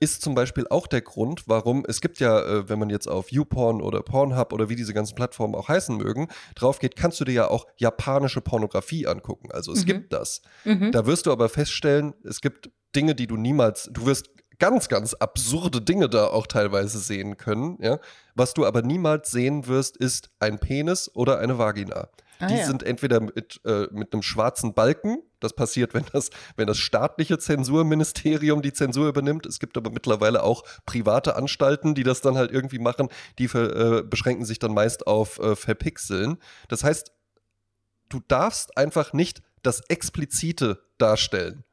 [0.00, 3.30] ist zum Beispiel auch der Grund, warum es gibt ja, äh, wenn man jetzt auf
[3.32, 7.24] YouPorn oder Pornhub oder wie diese ganzen Plattformen auch heißen mögen, drauf geht, kannst du
[7.24, 9.50] dir ja auch japanische Pornografie angucken.
[9.52, 9.86] Also es Mhm.
[9.86, 10.42] gibt das.
[10.64, 10.92] Mhm.
[10.92, 15.14] Da wirst du aber feststellen, es gibt Dinge, die du niemals, du wirst ganz, ganz
[15.14, 17.98] absurde Dinge da auch teilweise sehen können, ja.
[18.36, 22.08] Was du aber niemals sehen wirst, ist ein Penis oder eine Vagina.
[22.38, 22.66] Ah, die ja.
[22.66, 27.38] sind entweder mit, äh, mit einem schwarzen Balken, das passiert, wenn das, wenn das staatliche
[27.38, 29.46] Zensurministerium die Zensur übernimmt.
[29.46, 33.08] Es gibt aber mittlerweile auch private Anstalten, die das dann halt irgendwie machen,
[33.38, 36.38] die äh, beschränken sich dann meist auf äh, Verpixeln.
[36.68, 37.12] Das heißt,
[38.08, 41.64] du darfst einfach nicht das Explizite darstellen.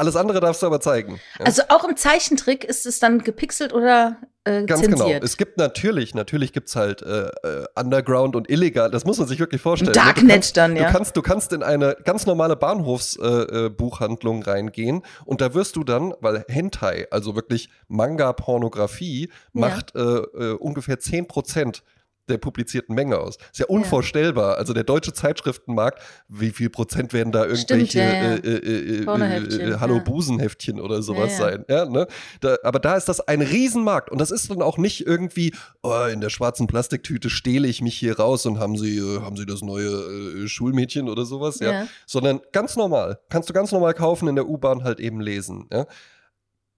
[0.00, 1.20] Alles andere darfst du aber zeigen.
[1.38, 1.44] Ja?
[1.44, 4.96] Also auch im Zeichentrick ist es dann gepixelt oder äh, Ganz genau.
[4.96, 5.22] zensiert?
[5.22, 9.28] Es gibt natürlich, natürlich gibt es halt äh, äh, Underground und illegal, das muss man
[9.28, 9.92] sich wirklich vorstellen.
[9.92, 9.92] Ne?
[9.92, 10.86] Du Darknet kannst, dann, ja.
[10.86, 15.76] Du kannst, du kannst in eine ganz normale Bahnhofsbuchhandlung äh, Buchhandlung reingehen und da wirst
[15.76, 19.60] du dann, weil Hentai, also wirklich Manga-Pornografie, Ja.
[19.60, 21.82] macht äh, äh, ungefähr 10%
[22.30, 23.36] der publizierten Menge aus.
[23.52, 24.56] Ist ja unvorstellbar.
[24.56, 28.34] Also der deutsche Zeitschriftenmarkt, wie viel Prozent werden da irgendwelche Stimmt, ja, ja.
[28.36, 30.02] Äh, äh, äh, Pornoheftchen, äh, Hallo ja.
[30.02, 31.50] Busenheftchen oder sowas Ja, ja.
[31.50, 31.64] sein.
[31.68, 32.06] Ja, ne?
[32.40, 36.04] da, aber da ist das ein Riesenmarkt und das ist dann auch nicht irgendwie, oh,
[36.10, 39.46] in der schwarzen Plastiktüte stehle ich mich hier raus und haben sie, äh, haben sie
[39.46, 41.72] das neue äh, Schulmädchen oder sowas, ja?
[41.72, 41.88] Ja.
[42.06, 43.18] Sondern ganz normal.
[43.28, 45.86] Kannst du ganz normal kaufen, in der U-Bahn halt eben lesen, ja.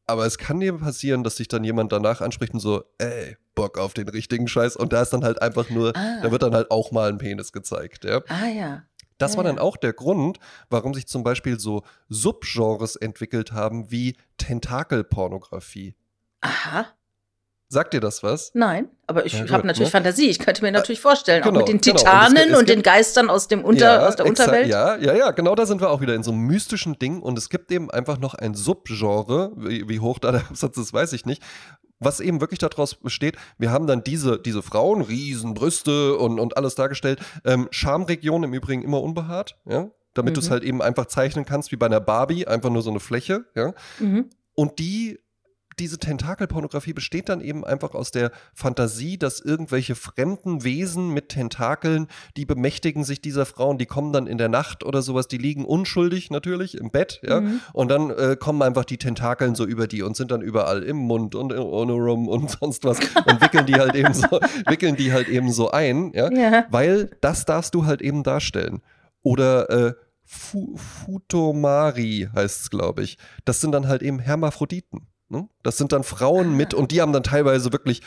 [0.06, 3.78] Aber es kann dir passieren, dass sich dann jemand danach anspricht und so, ey, Bock
[3.78, 4.76] auf den richtigen Scheiß.
[4.76, 6.20] Und da ist dann halt einfach nur, Ah.
[6.22, 8.20] da wird dann halt auch mal ein Penis gezeigt, ja.
[8.28, 8.82] Ah ja.
[9.18, 10.38] Das Ja, war dann auch der Grund,
[10.70, 15.94] warum sich zum Beispiel so Subgenres entwickelt haben wie Tentakelpornografie.
[16.40, 16.86] Aha.
[17.72, 18.50] Sagt dir das was?
[18.52, 19.92] Nein, aber ich Ja, habe natürlich ne?
[19.92, 20.28] Fantasie.
[20.28, 21.92] Ich könnte mir natürlich vorstellen, genau, auch mit den genau.
[21.94, 24.68] Und es Titanen es und den Geistern aus, dem Unter, aus der Unterwelt.
[24.68, 27.38] Ja, ja, ja, genau da sind wir auch wieder in so einem mystischen Ding und
[27.38, 31.14] es gibt eben einfach noch ein Subgenre, wie, wie hoch da der Absatz ist, weiß
[31.14, 31.42] ich nicht,
[31.98, 36.58] was eben wirklich daraus besteht, wir haben dann diese, diese Frauen, riesen Brüste und, und
[36.58, 40.52] alles dargestellt, ähm, Schamregion im Übrigen immer unbehaart, ja, damit du es Mhm.
[40.52, 43.72] halt eben einfach zeichnen kannst, wie bei einer Barbie, einfach nur so eine Fläche, ja,
[43.98, 44.28] Mhm.
[44.54, 45.20] und die,
[45.78, 52.08] diese Tentakelpornografie besteht dann eben einfach aus der Fantasie, dass irgendwelche fremden Wesen mit Tentakeln,
[52.36, 55.64] die bemächtigen sich dieser Frauen, die kommen dann in der Nacht oder sowas, die liegen
[55.64, 57.60] unschuldig natürlich im Bett, ja, Mhm.
[57.72, 60.96] und dann äh, kommen einfach die Tentakeln so über die und sind dann überall im
[60.96, 64.26] Mund und ohne rum und sonst was und wickeln die halt eben so,
[64.66, 66.64] wickeln die halt eben so ein, ja, Ja.
[66.70, 68.82] weil das darfst du halt eben darstellen.
[69.22, 69.94] Oder äh,
[70.24, 73.18] Fu Futomari heißt es, glaube ich.
[73.44, 75.06] Das sind dann halt eben Hermaphroditen.
[75.32, 75.48] Ne?
[75.64, 76.56] Das sind dann Frauen Ah.
[76.56, 78.02] mit und die haben dann teilweise wirklich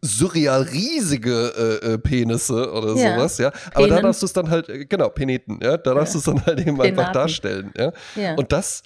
[0.00, 3.16] surreal riesige äh, äh, Penisse oder Ja.
[3.16, 3.48] sowas, ja.
[3.74, 4.02] Aber da Penen.
[4.02, 5.76] darfst du es dann halt, äh, genau, Peneten, ja.
[5.78, 7.12] Da darfst du es dann halt eben einfach Penaten.
[7.14, 7.92] darstellen, ja.
[8.14, 8.34] ja.
[8.34, 8.82] Und das,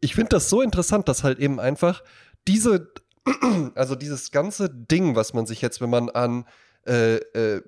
[0.00, 2.02] ich finde das so interessant, dass halt eben einfach
[2.48, 2.88] diese,
[3.74, 6.46] also dieses ganze Ding, was man sich jetzt, wenn man an
[6.86, 7.62] äh, äh,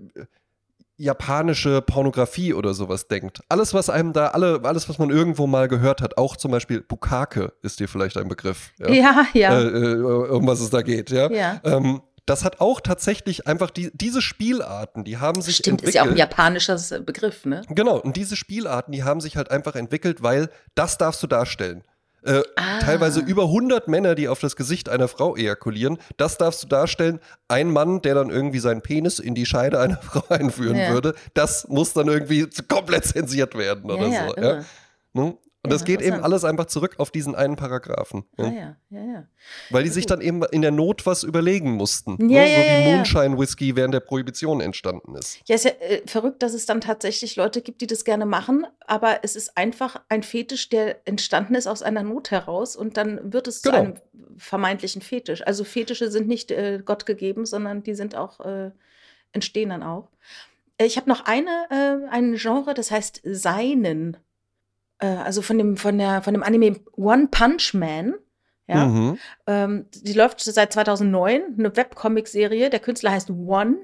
[0.96, 3.40] japanische Pornografie oder sowas denkt.
[3.48, 6.80] Alles, was einem da, alle, alles, was man irgendwo mal gehört hat, auch zum Beispiel
[6.80, 8.70] Bukake ist dir vielleicht ein Begriff.
[8.78, 9.60] Ja, ja, ja.
[9.60, 11.30] Äh, äh, um was es da geht, ja.
[11.30, 11.60] ja.
[11.64, 15.88] Ähm, das hat auch tatsächlich einfach die, diese Spielarten, die haben sich Stimmt, entwickelt.
[15.88, 17.62] ist ja auch ein japanischer Begriff, ne?
[17.68, 21.84] Genau, und diese Spielarten, die haben sich halt einfach entwickelt, weil das darfst du darstellen.
[22.22, 22.80] Äh, Ah.
[22.80, 25.98] Teilweise über 100 Männer, die auf das Gesicht einer Frau ejakulieren.
[26.16, 27.20] Das darfst du darstellen.
[27.48, 30.92] Ein Mann, der dann irgendwie seinen Penis in die Scheide einer Frau einführen Ja.
[30.92, 34.36] würde, das muss dann irgendwie komplett zensiert werden oder ja, so.
[34.36, 34.64] Ja?
[35.14, 35.36] Ne?
[35.66, 38.24] Und Ja, das geht eben alles einfach zurück auf diesen einen Paragraphen.
[38.36, 38.56] Ah, Ne?
[38.58, 39.24] ja, ja, ja.
[39.70, 42.12] Weil die sich dann eben in der Not was überlegen mussten.
[42.30, 42.50] Ja, ne?
[42.50, 42.96] ja, so ja, wie ja.
[42.96, 45.38] Moonshine-Whisky während der Prohibition entstanden ist.
[45.46, 48.66] Ja, ist ja äh, verrückt, dass es dann tatsächlich Leute gibt, die das gerne machen,
[48.86, 53.32] aber es ist einfach ein Fetisch, der entstanden ist aus einer Not heraus und dann
[53.32, 53.74] wird es Genau.
[53.76, 53.94] zu einem
[54.36, 55.46] vermeintlichen Fetisch.
[55.46, 58.70] Also Fetische sind nicht äh, Gott gegeben, sondern die sind auch, äh,
[59.32, 60.08] entstehen dann auch.
[60.78, 64.16] Äh, Ich habe noch eine, äh, ein Genre, das heißt Seinen.
[64.98, 68.14] Äh, also von dem, von, der, von dem Anime One Punch Man.
[68.68, 68.86] Ja.
[68.86, 69.18] Mhm.
[69.46, 72.70] Ähm, die läuft seit 2009, eine Webcomic-Serie.
[72.70, 73.76] Der Künstler heißt One.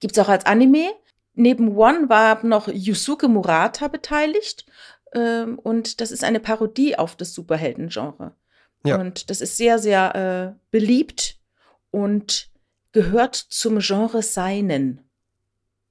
[0.00, 0.90] Gibt es auch als Anime.
[1.34, 4.66] neben One war noch Yusuke Murata beteiligt.
[5.12, 8.34] Ähm, und das ist eine Parodie auf das Superhelden-Genre.
[8.84, 8.98] Ja.
[8.98, 11.38] Und das ist sehr, sehr äh, beliebt
[11.90, 12.50] und
[12.92, 15.02] gehört zum Genre Seinen.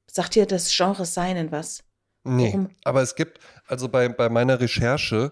[0.07, 1.83] Sagt dir das Genre Seinen was?
[2.23, 2.69] Nee, Warum?
[2.83, 3.39] aber es gibt,
[3.69, 5.31] also bei, bei meiner Recherche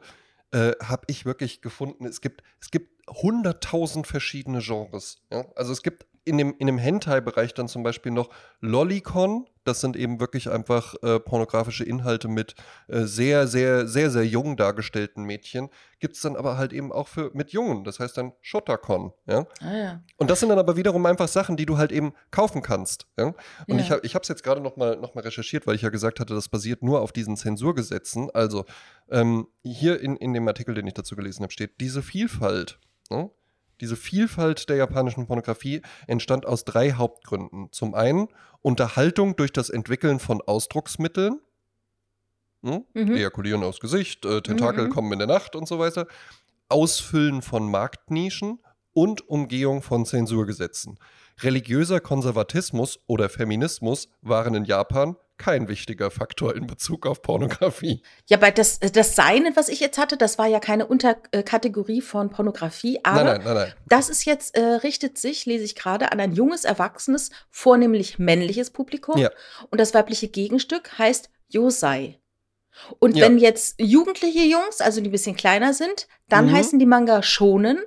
[0.52, 5.22] äh, habe ich wirklich gefunden, es gibt, es gibt 100.000 verschiedene Genres.
[5.32, 5.46] Ja?
[5.56, 8.30] Also es gibt in dem, in dem Hentai-Bereich dann zum Beispiel noch
[8.60, 9.48] Lollicon.
[9.68, 12.56] Das sind eben wirklich einfach äh, pornografische Inhalte mit
[12.88, 15.70] äh, sehr, sehr, sehr, sehr jung dargestellten Mädchen.
[16.00, 17.84] Gibt es dann aber halt eben auch für mit Jungen.
[17.84, 19.12] Das heißt dann Shotacon.
[19.26, 19.46] Ja?
[19.62, 20.04] Ah, ja.
[20.18, 23.08] Und das sind dann aber wiederum einfach Sachen, die du halt eben kaufen kannst.
[23.18, 23.34] Ja?
[23.68, 24.00] Und ja.
[24.04, 26.48] ich habe es jetzt gerade nochmal noch mal recherchiert, weil ich ja gesagt hatte, das
[26.48, 28.30] basiert nur auf diesen Zensurgesetzen.
[28.32, 28.66] Also
[29.10, 32.80] ähm, hier in, in dem Artikel, den ich dazu gelesen habe, steht, diese Vielfalt.
[33.10, 33.30] Ja?
[33.82, 37.72] Diese Vielfalt der japanischen Pornografie entstand aus drei Hauptgründen.
[37.72, 38.28] Zum einen
[38.62, 41.40] Unterhaltung durch das Entwickeln von Ausdrucksmitteln.
[42.64, 42.86] Hm?
[42.94, 43.16] Mhm.
[43.16, 44.90] Ejakulieren aus Gesicht, äh, Tentakel mhm.
[44.90, 46.08] kommen in der Nacht und so weiter.
[46.70, 48.60] Ausfüllen von Marktnischen
[48.94, 50.98] und Umgehung von Zensurgesetzen.
[51.42, 58.02] Religiöser Konservatismus oder Feminismus waren in Japan kein wichtiger Faktor in Bezug auf Pornografie.
[58.28, 62.30] Ja, bei das, das Seinen, was ich jetzt hatte, das war ja keine Unterkategorie von
[62.30, 63.74] Pornografie, aber nein, nein, nein, nein.
[63.88, 68.72] das ist jetzt, äh, richtet sich, lese ich gerade, an ein junges, erwachsenes, vornehmlich männliches
[68.72, 69.18] Publikum.
[69.18, 69.30] Ja.
[69.70, 72.20] Und das weibliche Gegenstück heißt Yosei.
[73.00, 73.26] Und ja.
[73.26, 76.54] wenn jetzt jugendliche Jungs, also die ein bisschen kleiner sind, dann mhm.
[76.54, 77.80] heißen die Manga Shonen.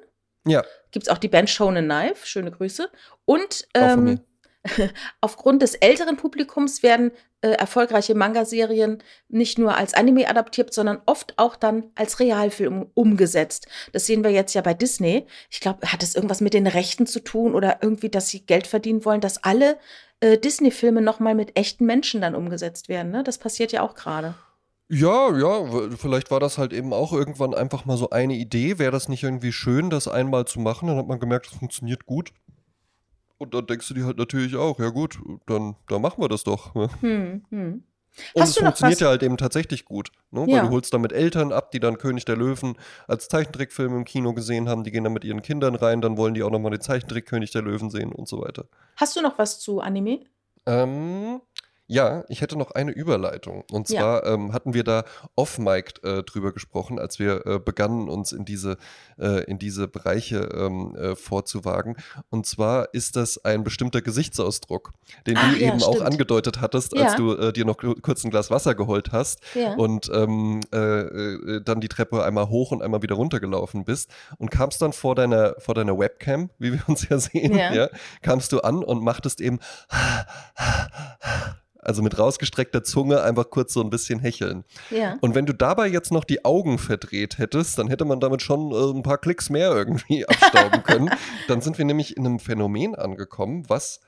[0.46, 0.64] Ja.
[0.90, 2.90] Gibt es auch die Band Shonen Knife, schöne Grüße.
[3.24, 4.20] Und ähm,
[5.20, 11.34] aufgrund des älteren Publikums werden äh, erfolgreiche Manga-Serien nicht nur als Anime adaptiert, sondern oft
[11.38, 13.66] auch dann als Realfilm umgesetzt.
[13.92, 15.26] Das sehen wir jetzt ja bei Disney.
[15.50, 18.66] Ich glaube, hat es irgendwas mit den Rechten zu tun oder irgendwie, dass sie Geld
[18.66, 19.78] verdienen wollen, dass alle
[20.20, 23.10] äh, Disney-Filme nochmal mit echten Menschen dann umgesetzt werden.
[23.10, 23.24] Ne?
[23.24, 24.34] Das passiert ja auch gerade.
[24.92, 28.80] Ja, ja, vielleicht war das halt eben auch irgendwann einfach mal so eine Idee.
[28.80, 30.88] Wäre das nicht irgendwie schön, das einmal zu machen?
[30.88, 32.32] Dann hat man gemerkt, es funktioniert gut.
[33.40, 36.44] Und dann denkst du dir halt natürlich auch, ja gut, dann, dann machen wir das
[36.44, 36.74] doch.
[36.74, 36.90] Ne?
[37.00, 37.84] Hm, hm.
[38.34, 40.42] Und Hast es funktioniert ja halt eben tatsächlich gut, ne?
[40.42, 40.66] weil ja.
[40.66, 42.76] du holst damit Eltern ab, die dann König der Löwen
[43.08, 46.34] als Zeichentrickfilm im Kino gesehen haben, die gehen dann mit ihren Kindern rein, dann wollen
[46.34, 48.66] die auch nochmal den Zeichentrick König der Löwen sehen und so weiter.
[48.96, 50.20] Hast du noch was zu Anime?
[50.66, 51.40] Ähm,
[51.90, 53.64] ja, ich hätte noch eine Überleitung.
[53.72, 54.34] Und zwar ja.
[54.34, 58.76] ähm, hatten wir da off-mic äh, drüber gesprochen, als wir äh, begannen, uns in diese,
[59.18, 61.96] äh, in diese Bereiche ähm, äh, vorzuwagen.
[62.30, 64.92] Und zwar ist das ein bestimmter Gesichtsausdruck,
[65.26, 65.96] den Ach, du ja, eben stimmt.
[65.96, 67.16] auch angedeutet hattest, als ja.
[67.16, 69.40] du äh, dir noch kurz ein Glas Wasser geholt hast
[69.76, 74.80] und ähm, äh, dann die Treppe einmal hoch und einmal wieder runtergelaufen bist und kamst
[74.80, 77.58] dann vor deiner, vor deiner Webcam, wie wir uns ja sehen,
[78.22, 79.58] kamst du an und machtest eben
[81.90, 84.62] also mit rausgestreckter Zunge einfach kurz so ein bisschen hecheln.
[84.90, 85.16] Ja.
[85.20, 88.70] Und wenn du dabei jetzt noch die Augen verdreht hättest, dann hätte man damit schon
[88.70, 91.10] äh, ein paar Klicks mehr irgendwie abstauben können.
[91.48, 93.98] dann sind wir nämlich in einem Phänomen angekommen, was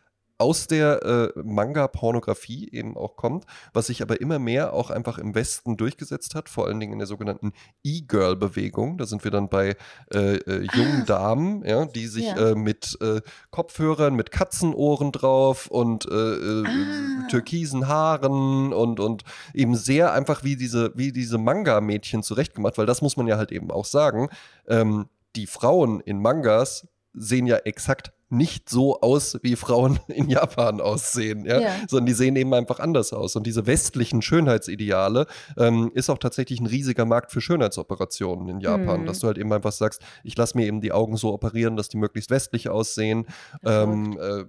[0.42, 5.36] aus der äh, Manga-Pornografie eben auch kommt, was sich aber immer mehr auch einfach im
[5.36, 7.52] Westen durchgesetzt hat, vor allen Dingen in der sogenannten
[7.84, 8.98] E-Girl-Bewegung.
[8.98, 9.76] Da sind wir dann bei
[10.12, 11.06] äh, äh, jungen ah.
[11.06, 12.50] Damen, ja, die sich ja.
[12.50, 13.20] Äh, mit äh,
[13.50, 17.28] Kopfhörern, mit Katzenohren drauf und äh, ah.
[17.30, 19.22] türkisen Haaren und, und
[19.54, 23.52] eben sehr einfach wie diese, wie diese Manga-Mädchen zurechtgemacht, weil das muss man ja halt
[23.52, 24.28] eben auch sagen.
[24.66, 30.80] Ähm, die Frauen in Mangas sehen ja exakt nicht so aus, wie Frauen in Japan
[30.80, 31.60] aussehen, ja?
[31.60, 31.70] ja.
[31.88, 33.36] sondern die sehen eben einfach anders aus.
[33.36, 35.26] Und diese westlichen Schönheitsideale
[35.56, 39.06] ähm, ist auch tatsächlich ein riesiger Markt für Schönheitsoperationen in Japan, mhm.
[39.06, 41.88] dass du halt eben einfach sagst, ich lasse mir eben die Augen so operieren, dass
[41.88, 43.26] die möglichst westlich aussehen.
[43.64, 44.44] Ähm, äh,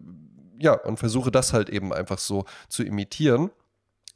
[0.60, 3.52] ja, und versuche das halt eben einfach so zu imitieren.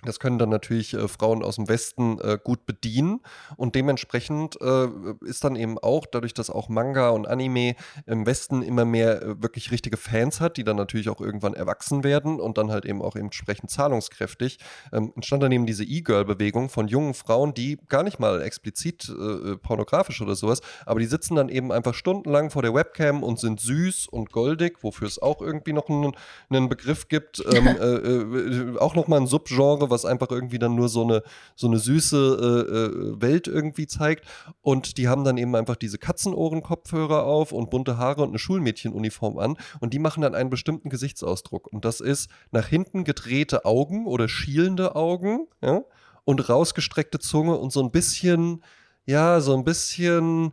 [0.08, 3.20] Das können dann natürlich äh, Frauen aus dem Westen äh, gut bedienen.
[3.58, 4.88] Und dementsprechend äh,
[5.26, 9.42] ist dann eben auch, dadurch, dass auch Manga und Anime im Westen immer mehr äh,
[9.42, 13.02] wirklich richtige Fans hat, die dann natürlich auch irgendwann erwachsen werden und dann halt eben
[13.02, 14.60] auch entsprechend zahlungskräftig,
[14.94, 19.52] ähm, entstand dann eben diese E-Girl-Bewegung von jungen Frauen, die gar nicht mal explizit äh,
[19.52, 23.40] äh, pornografisch oder sowas, aber die sitzen dann eben einfach stundenlang vor der Webcam und
[23.40, 26.16] sind süß und goldig, wofür es auch irgendwie noch einen,
[26.50, 31.24] einen Begriff gibt, ähm, auch nochmal ein Subgenre, was einfach irgendwie dann nur so eine,
[31.56, 34.26] so eine süße äh, äh, Welt irgendwie zeigt.
[34.62, 39.38] Und die haben dann eben einfach diese Katzenohren-Kopfhörer auf und bunte Haare und eine Schulmädchenuniform
[39.38, 39.58] an.
[39.80, 41.68] Und die machen dann einen bestimmten Gesichtsausdruck.
[41.68, 45.82] Und das ist nach hinten gedrehte Augen oder schielende Augen, ja,
[46.26, 48.62] und rausgestreckte Zunge und so ein bisschen,
[49.06, 50.52] ja, so ein bisschen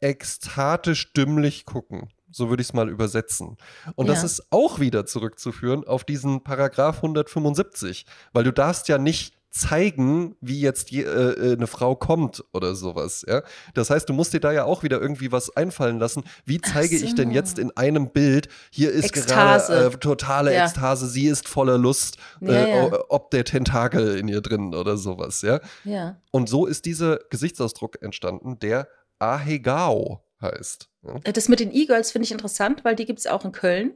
[0.00, 2.10] ekstatisch dümmlich gucken.
[2.30, 3.56] So würde ich es mal übersetzen.
[3.96, 4.24] Und das Ja.
[4.26, 10.60] ist auch wieder zurückzuführen auf diesen Paragraph 175, weil du darfst ja nicht zeigen, wie
[10.60, 13.24] jetzt je, äh, äh, eine Frau kommt oder sowas.
[13.26, 13.42] Ja?
[13.74, 16.22] Das heißt, du musst dir da ja auch wieder irgendwie was einfallen lassen.
[16.44, 17.34] Wie zeige ich denn so.
[17.34, 19.72] jetzt in einem Bild, hier ist Ekstase.
[19.72, 20.66] gerade äh, totale Ja.
[20.66, 25.42] Ekstase, sie ist voller Lust, Ja, äh, ob der Tentakel in ihr drin oder sowas.
[25.42, 25.58] Ja?
[25.82, 26.16] Ja.
[26.30, 28.86] Und so ist dieser Gesichtsausdruck entstanden, der
[29.18, 30.88] Ahegao heißt.
[31.02, 31.14] Ja.
[31.24, 33.94] Äh, Das mit den E-Girls finde ich interessant, weil die gibt es auch in Köln.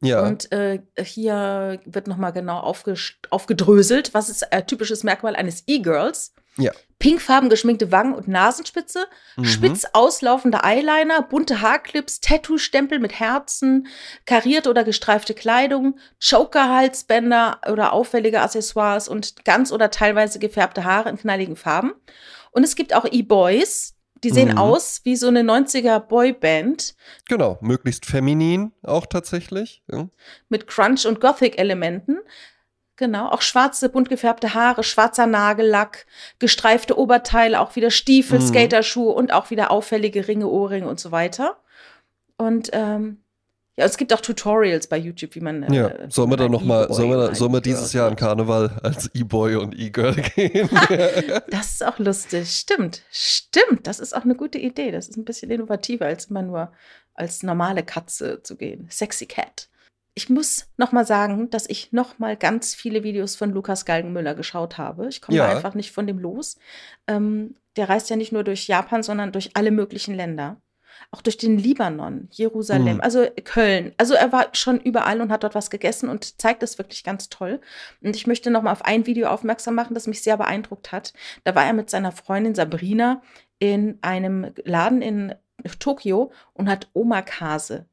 [0.00, 0.26] ja.
[0.26, 2.58] Und äh, hier wird nochmal genau
[3.30, 6.34] aufgedröselt, was ist ein typisches Merkmal eines E-Girls.
[6.58, 6.70] Ja.
[6.98, 9.44] Pinkfarben geschminkte Wangen und Nasenspitze, Mhm.
[9.46, 13.86] spitz auslaufende Eyeliner, bunte Haarclips, Tattoo-Stempel mit Herzen,
[14.26, 21.16] karierte oder gestreifte Kleidung, Choker-Halsbänder oder auffällige Accessoires und ganz oder teilweise gefärbte Haare in
[21.16, 21.92] knalligen Farben.
[22.50, 23.91] Und es gibt auch E-Boys,
[24.24, 24.58] die sehen Mhm.
[24.58, 26.94] aus wie so eine 90er Boyband
[27.28, 29.82] Genau, möglichst feminin auch tatsächlich.
[29.90, 30.08] Ja.
[30.48, 32.18] mit Crunch- und Gothic-Elementen.
[32.96, 36.06] Genau, auch schwarze, bunt gefärbte Haare, schwarzer Nagellack,
[36.38, 38.46] gestreifte Oberteile, auch wieder Stiefel, Mhm.
[38.46, 41.56] Skaterschuhe und auch wieder auffällige Ringe, Ohrringe und so weiter.
[42.36, 43.21] Und ähm,
[43.76, 45.62] ja, es gibt auch Tutorials bei YouTube, wie man.
[45.62, 47.92] äh, Ja, sollen wir man da ein noch mal, E-Boy sollen wir, sollen wir dieses
[47.92, 48.16] Jahr an.
[48.16, 50.68] Karneval als E-Boy und E-Girl gehen?
[51.48, 52.50] Das ist auch lustig.
[52.50, 53.86] Stimmt, stimmt.
[53.86, 54.90] Das ist auch eine gute Idee.
[54.90, 56.72] Das ist ein bisschen innovativer, als immer nur
[57.14, 58.86] als normale Katze zu gehen.
[58.90, 59.68] Sexy Cat.
[60.14, 64.34] Ich muss noch mal sagen, dass ich noch mal ganz viele Videos von Lukas Galgenmüller
[64.34, 65.08] geschaut habe.
[65.08, 65.48] Ich komme Ja.
[65.48, 66.58] einfach nicht von dem los.
[67.06, 70.60] Ähm, der reist ja nicht nur durch Japan, sondern durch alle möglichen Länder.
[71.10, 73.00] Auch durch den Libanon, Jerusalem, Mhm.
[73.00, 73.92] also Köln.
[73.98, 77.28] Also er war schon überall und hat dort was gegessen und zeigt es wirklich ganz
[77.28, 77.60] toll.
[78.02, 81.12] Und ich möchte noch mal auf ein Video aufmerksam machen, das mich sehr beeindruckt hat.
[81.44, 83.22] Da war er mit seiner Freundin Sabrina
[83.58, 85.34] in einem Laden in
[85.78, 87.86] Tokio und hat Omakase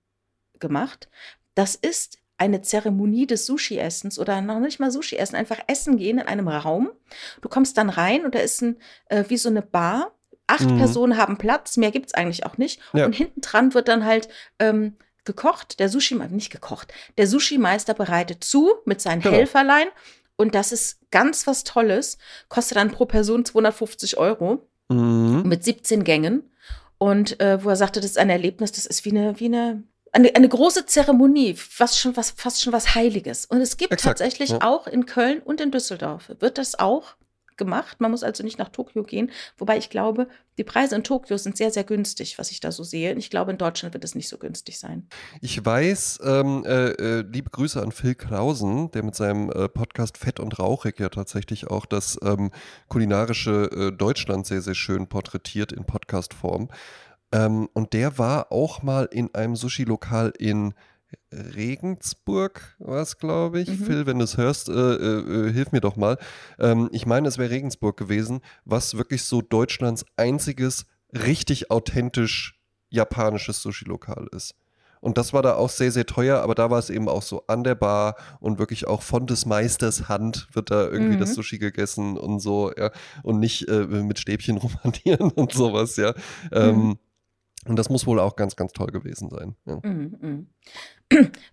[0.60, 1.10] gemacht.
[1.56, 6.26] Das ist eine Zeremonie des Sushi-Essens oder noch nicht mal Sushi-Essen, einfach essen gehen in
[6.28, 6.90] einem Raum.
[7.42, 8.78] Du kommst dann rein und da ist ein,
[9.10, 10.14] äh, wie so eine Bar.
[10.50, 10.78] Acht Mhm.
[10.78, 12.82] Personen haben Platz, mehr gibt es eigentlich auch nicht.
[12.94, 13.06] Ja.
[13.06, 15.80] Und hinten dran wird dann halt ähm, gekocht.
[15.80, 19.36] Der Sushi, nicht gekocht, der Sushi-Meister bereitet zu mit seinen Genau.
[19.36, 19.88] Helferlein.
[20.38, 22.18] Und das ist ganz was Tolles.
[22.48, 25.44] Kostet dann pro Person 250 Euro mhm.
[25.46, 26.50] mit 17 Gängen.
[26.98, 29.84] Und äh, wo er sagte, das ist ein Erlebnis, das ist wie eine, wie eine,
[30.12, 33.46] eine, eine große Zeremonie, was schon was, fast schon was Heiliges.
[33.46, 34.62] Und es gibt Exakt, tatsächlich ja.
[34.64, 37.16] auch in Köln und in Düsseldorf wird das auch
[37.60, 38.02] gemacht.
[38.02, 39.30] Man muss also nicht nach Tokio gehen.
[39.60, 42.84] Wobei ich glaube, die Preise in Tokio sind sehr, sehr günstig, was ich da so
[42.84, 43.12] sehe.
[43.14, 45.08] Und ich glaube, in Deutschland wird es nicht so günstig sein.
[45.42, 50.18] Ich weiß, ähm, äh, äh, liebe Grüße an Phil Klausen, der mit seinem äh, Podcast
[50.18, 52.50] Fett und Rauchig ja tatsächlich auch das ähm,
[52.88, 56.70] kulinarische äh, Deutschland sehr, sehr schön porträtiert in Podcastform.
[57.32, 60.74] Ähm, und der war auch mal in einem Sushi-Lokal in
[61.32, 63.70] Regensburg, war es, glaube ich.
[63.70, 63.86] Mhm.
[63.86, 66.18] Phil, wenn du es hörst, äh, äh, äh, hilf mir doch mal.
[66.60, 73.62] Ähm, ich meine, es wäre Regensburg gewesen, was wirklich so Deutschlands einziges richtig authentisch japanisches
[73.62, 74.56] Sushi-Lokal ist.
[75.02, 77.44] Und das war da auch sehr, sehr teuer, aber da war es eben auch so
[77.48, 81.20] an der Bar und wirklich auch von des Meisters Hand wird da irgendwie Mhm.
[81.20, 82.92] das Sushi gegessen und so, ja.
[83.24, 86.14] Und nicht äh, mit Stäbchen rumhantieren und sowas, ja.
[86.52, 87.00] Ähm, Mhm.
[87.68, 89.56] und das muss wohl auch ganz, ganz toll gewesen sein.
[89.66, 89.80] Ja.
[89.84, 90.48] Mhm, mhm.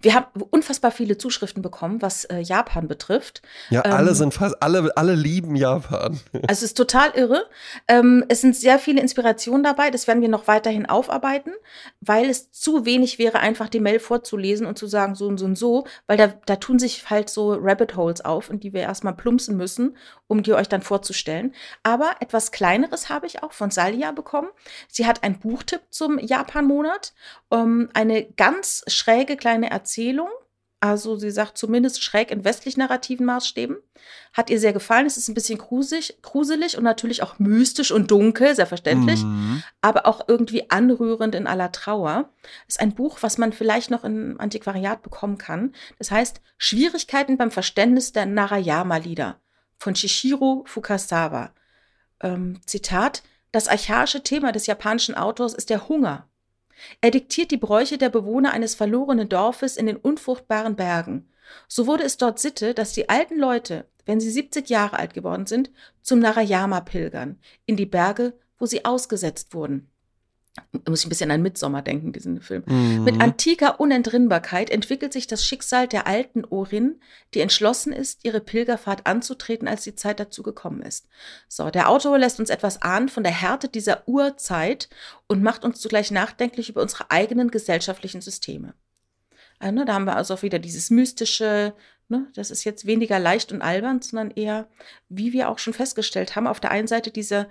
[0.03, 3.41] Wir haben unfassbar viele Zuschriften bekommen, was äh, Japan betrifft.
[3.71, 6.21] Ja, alle Ähm, sind fast, alle, alle lieben Japan.
[6.49, 7.47] Also es ist total irre.
[7.89, 9.91] Ähm, es sind sehr viele Inspirationen dabei.
[9.91, 11.53] Das werden wir noch weiterhin aufarbeiten,
[12.01, 15.47] weil es zu wenig wäre, einfach die Mail vorzulesen und zu sagen, so und so
[15.47, 18.83] und so, weil da, da tun sich halt so Rabbit Holes auf, in die wir
[18.83, 19.97] erstmal plumpsen müssen,
[20.27, 21.55] um die euch dann vorzustellen.
[21.83, 24.49] Aber etwas Kleineres habe ich auch von Salia bekommen.
[24.89, 27.15] Sie hat einen Buchtipp zum Japan-Monat,
[27.51, 30.29] ähm, eine ganz schräge kleine Erzählung.
[30.81, 33.77] Also sie sagt zumindest schräg in westlich narrativen Maßstäben.
[34.35, 35.07] Hat ihr sehr gefallen.
[35.07, 39.63] Es ist ein bisschen gruselig, gruselig und natürlich auch mystisch und dunkel, selbstverständlich, Mhm.
[39.81, 42.29] aber auch irgendwie anrührend in aller Trauer.
[42.67, 45.73] Ist ein Buch, was man vielleicht noch im Antiquariat bekommen kann.
[45.99, 49.41] Das heißt Schwierigkeiten beim Verständnis der Narayama-Lieder
[49.79, 51.53] von Shishiro Fukasawa.
[52.21, 53.23] Ähm, Zitat:
[53.53, 56.29] Das archaische Thema des japanischen Autors ist der Hunger.
[57.01, 61.29] Er diktiert die Bräuche der Bewohner eines verlorenen Dorfes in den unfruchtbaren Bergen.
[61.69, 65.47] So wurde es dort Sitte, dass die alten Leute, wenn sie 70 Jahre alt geworden
[65.47, 65.71] sind,
[66.03, 69.91] zum Narayama pilgern, in die Berge, wo sie ausgesetzt wurden.
[70.89, 72.63] Muss ich ein bisschen an Midsommer denken, diesen Film.
[72.67, 73.05] Mhm.
[73.05, 77.01] Mit antiker Unentrinnbarkeit entwickelt sich das Schicksal der alten Orin,
[77.35, 81.09] die entschlossen ist, ihre Pilgerfahrt anzutreten, als die Zeit dazu gekommen ist.
[81.49, 84.89] So, der Autor lässt uns etwas ahnen von der Härte dieser Urzeit
[85.27, 88.75] und macht uns zugleich nachdenklich über unsere eigenen gesellschaftlichen Systeme.
[89.59, 91.75] Also, ne, da haben wir also auch wieder dieses mystische,
[92.09, 94.69] ne, das ist jetzt weniger leicht und albern, sondern eher,
[95.09, 97.49] wie wir auch schon festgestellt haben, auf der einen Seite diese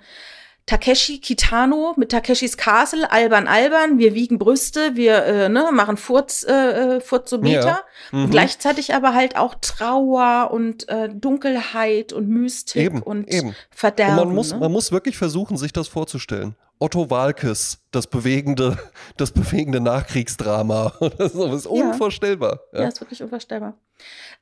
[0.66, 6.42] Takeshi Kitano mit Takeshis Castle, albern, albern, wir wiegen Brüste, wir äh, ne, machen Furz,
[6.42, 7.66] äh, äh Furzometer.
[7.66, 7.84] Ja.
[8.10, 8.24] Mhm.
[8.24, 13.54] Und gleichzeitig aber halt auch Trauer und äh, Dunkelheit und Mystik Eben, und eben.
[13.70, 14.18] Verderben.
[14.18, 14.58] Und man muss, ne?
[14.58, 16.56] man muss wirklich versuchen, sich das vorzustellen.
[16.80, 18.76] Otto Walkes, das bewegende,
[19.16, 20.94] das bewegende Nachkriegsdrama.
[21.16, 22.60] Das ist unvorstellbar.
[22.72, 22.82] ja.
[22.82, 22.88] Ja.
[22.88, 23.78] ist wirklich unvorstellbar.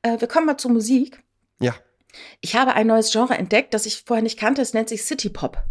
[0.01, 1.21] Äh, wir kommen mal zur Musik.
[1.59, 1.75] ja.
[2.39, 4.61] Ich habe ein neues Genre entdeckt, das ich vorher nicht kannte.
[4.61, 5.61] Es nennt sich City Pop.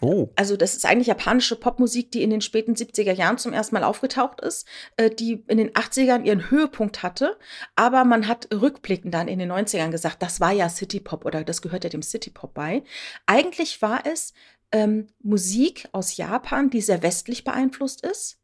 [0.00, 0.28] Oh.
[0.36, 3.84] Also das ist eigentlich japanische Popmusik, die in den späten 70er Jahren zum ersten Mal
[3.84, 4.66] aufgetaucht ist,
[4.96, 7.38] äh, die in den 80ern ihren Höhepunkt hatte.
[7.76, 11.44] Aber man hat rückblickend dann in den 90ern gesagt, das war ja City Pop oder
[11.44, 12.82] das gehört ja dem City Pop bei.
[13.26, 14.32] Eigentlich war es
[14.72, 18.38] ähm, Musik aus Japan, die sehr westlich beeinflusst ist.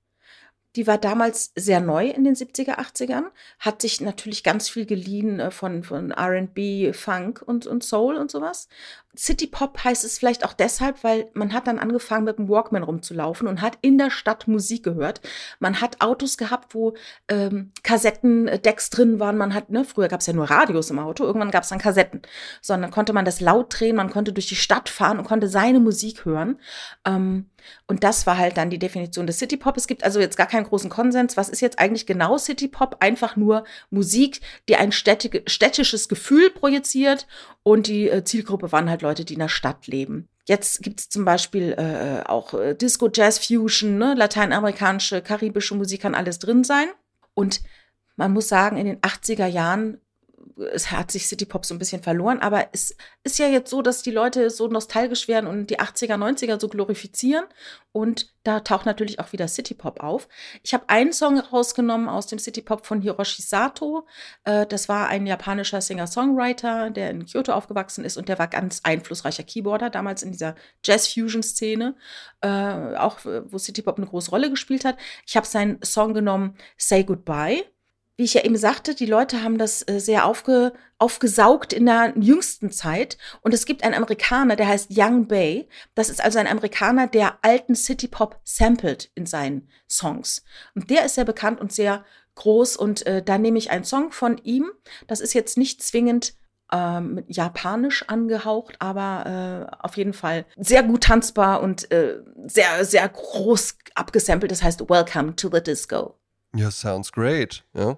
[0.77, 3.25] Die war damals sehr neu in den 70er, 80ern,
[3.59, 8.31] hat sich natürlich ganz viel geliehen äh, von, von RB, Funk und, und Soul und
[8.31, 8.69] sowas.
[9.17, 12.83] City Pop heißt es vielleicht auch deshalb, weil man hat dann angefangen mit dem Walkman
[12.85, 15.21] rumzulaufen und hat in der Stadt Musik gehört.
[15.59, 16.95] Man hat Autos gehabt, wo
[17.29, 19.37] ähm, Kassettendecks drin waren.
[19.37, 21.79] Man hat, ne, früher gab es ja nur Radios im Auto, irgendwann gab es dann
[21.79, 22.23] Kassetten.
[22.61, 25.81] Sondern konnte man das laut drehen, man konnte durch die Stadt fahren und konnte seine
[25.81, 26.61] Musik hören.
[27.05, 27.47] Ähm,
[27.87, 29.77] und das war halt dann die Definition des City Pop.
[29.77, 31.37] Es gibt also jetzt gar keinen großen Konsens.
[31.37, 32.97] Was ist jetzt eigentlich genau City Pop?
[33.01, 37.27] Einfach nur Musik, die ein städtisches Gefühl projiziert.
[37.69, 40.27] Und die äh, Zielgruppe waren halt Leute, die in der Stadt leben.
[40.47, 44.15] Jetzt gibt es zum Beispiel äh, auch äh, Disco, Jazz, Fusion, ne?
[44.17, 46.89] lateinamerikanische, karibische Musik kann alles drin sein.
[47.35, 47.61] Und
[48.17, 50.01] man muss sagen, in den 80er Jahren
[50.73, 53.83] es hat sich City Pop so ein bisschen verloren, aber es ist ja jetzt so,
[53.83, 57.45] dass die Leute so nostalgisch werden und die 80er, 90er so glorifizieren
[57.93, 60.29] und da taucht natürlich auch wieder City Pop auf.
[60.63, 64.07] Ich habe einen Song rausgenommen aus dem City Pop von Hiroshi Sato.
[64.45, 68.81] Äh, das war ein japanischer Singer-Songwriter, der in Kyoto aufgewachsen ist und der war ganz
[68.85, 71.97] einflussreicher Keyboarder damals in dieser Jazz-Fusion-Szene,
[72.41, 72.49] äh,
[72.97, 74.97] auch wo City Pop eine große Rolle gespielt hat.
[75.27, 77.65] Ich habe seinen Song genommen Say Goodbye
[78.19, 82.15] wie ich ja eben sagte, die Leute haben das äh, sehr aufge, aufgesaugt in der
[82.19, 83.17] jüngsten Zeit.
[83.43, 85.69] Und es gibt einen Amerikaner, der heißt Young Bay.
[85.95, 90.43] Das ist also ein Amerikaner, der alten City Pop sampled in seinen Songs.
[90.75, 92.05] Und der ist sehr bekannt und sehr
[92.35, 92.77] groß.
[92.77, 94.69] Und äh, da nehme ich einen Song von ihm.
[95.07, 96.35] Das ist jetzt nicht zwingend
[96.73, 102.17] ähm, japanisch angehaucht, aber äh, auf jeden Fall sehr gut tanzbar und äh,
[102.47, 104.51] sehr, sehr groß abgesampelt.
[104.51, 106.19] Das heißt Welcome to the Disco.
[106.57, 107.63] Ja, sounds great.
[107.75, 107.97] Ja.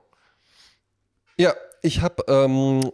[1.40, 2.92] Ja, ich habe ähm,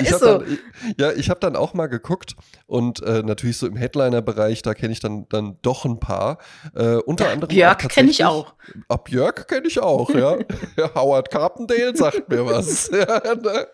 [0.00, 0.38] ist hab so.
[0.38, 0.58] Dann,
[0.98, 2.34] ja, ich habe dann auch mal geguckt
[2.66, 6.38] und äh, natürlich so im Headliner-Bereich, da kenne ich dann, dann doch ein paar.
[6.74, 8.54] Äh, unter anderem Björk auch kenn ich auch.
[8.88, 10.36] Ah, Björk kenne ich auch, ja.
[10.76, 10.94] ja.
[10.94, 12.90] Howard Carpendale sagt mir was.
[12.92, 13.66] ja, ne?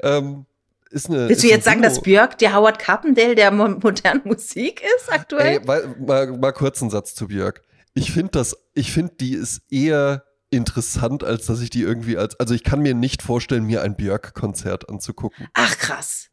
[0.00, 0.46] Ähm,
[0.90, 4.82] ist eine, Willst du jetzt sagen, dass Björk der Howard Carpendale der mo modernen Musik
[4.96, 5.58] ist aktuell?
[5.58, 7.62] Ey, mal, mal, mal kurz einen Satz zu Björk.
[7.94, 12.38] Ich finde das, ich finde, die ist eher interessant, als dass ich die irgendwie als,
[12.38, 15.48] also ich kann mir nicht vorstellen, mir ein Björk-Konzert anzugucken.
[15.52, 16.28] Ach krass.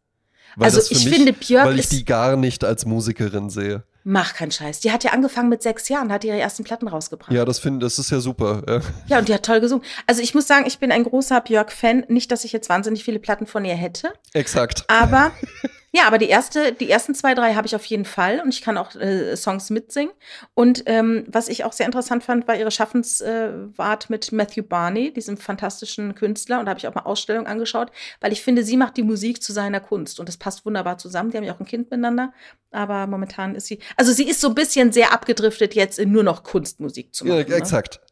[0.56, 3.84] Weil Also ich mich, finde, Björk weil ich die gar nicht als Musikerin sehe.
[4.04, 4.80] Mach keinen Scheiß.
[4.80, 7.32] Die hat ja angefangen mit sechs Jahren, hat ihre ersten Platten rausgebracht.
[7.32, 8.64] Ja, das finde, das ist ja super.
[8.68, 8.80] Ja.
[9.08, 9.86] Ja, und die hat toll gesungen.
[10.08, 12.06] Also ich muss sagen, ich bin ein großer Björk-Fan.
[12.08, 14.86] Nicht, dass ich jetzt wahnsinnig viele Platten von ihr hätte, Exakt.
[14.88, 15.32] aber
[15.94, 18.62] ja, aber die erste, die ersten zwei, drei habe ich auf jeden Fall und ich
[18.62, 20.14] kann auch äh, Songs mitsingen.
[20.54, 25.36] Und ähm, was ich auch sehr interessant fand, war ihre Schaffenswart mit Matthew Barney, diesem
[25.38, 26.60] fantastischen Künstler.
[26.60, 29.44] Und da habe ich auch mal Ausstellungen angeschaut, weil ich finde, sie macht die Musik
[29.44, 31.32] zu seiner Kunst und das passt wunderbar zusammen.
[31.32, 32.34] Die haben ja auch ein Kind miteinander,
[32.72, 36.24] aber momentan ist sie, also sie ist so ein bisschen sehr abgedriftet jetzt in nur
[36.24, 37.50] noch Kunstmusik zu Ja, machen.
[37.50, 37.58] ne?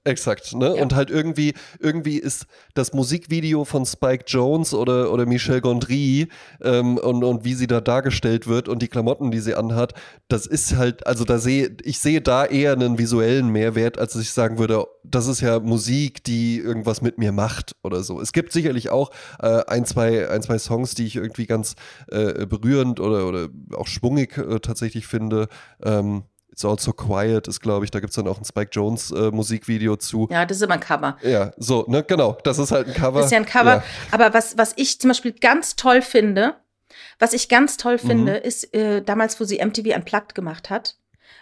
[0.03, 0.53] Exakt.
[0.55, 0.75] Ne?
[0.75, 0.81] Ja.
[0.81, 6.27] Und halt irgendwie, irgendwie ist das Musikvideo von Spike Jones oder, oder Michel Gondry
[6.61, 9.93] ähm, und, und wie sie da dargestellt wird und die Klamotten, die sie anhat,
[10.27, 14.21] das ist halt, also da sehe, ich sehe da eher einen visuellen Mehrwert, als dass
[14.21, 18.21] ich sagen würde, das ist ja Musik, die irgendwas mit mir macht oder so.
[18.21, 21.75] Es gibt sicherlich auch äh, ein, zwei, ein, zwei Songs, die ich irgendwie ganz
[22.07, 25.47] äh, berührend oder, oder auch schwungig äh, tatsächlich finde.
[25.83, 26.23] Ähm,
[26.59, 29.31] It's Also Quiet ist, glaube ich, da gibt es dann auch ein Spike Jones äh,
[29.31, 30.27] Musikvideo zu.
[30.29, 31.17] Ja, das ist immer ein Cover.
[31.23, 32.37] Ja, so, ne, genau.
[32.43, 33.19] Das ist halt ein Cover.
[33.19, 33.75] Das ist ja ein Cover.
[33.77, 33.83] Ja.
[34.11, 36.55] Aber was, was ich zum Beispiel ganz toll finde,
[37.17, 38.07] was ich ganz toll Mhm.
[38.07, 40.97] finde, ist äh, damals, wo sie MTV Unplugged gemacht hat,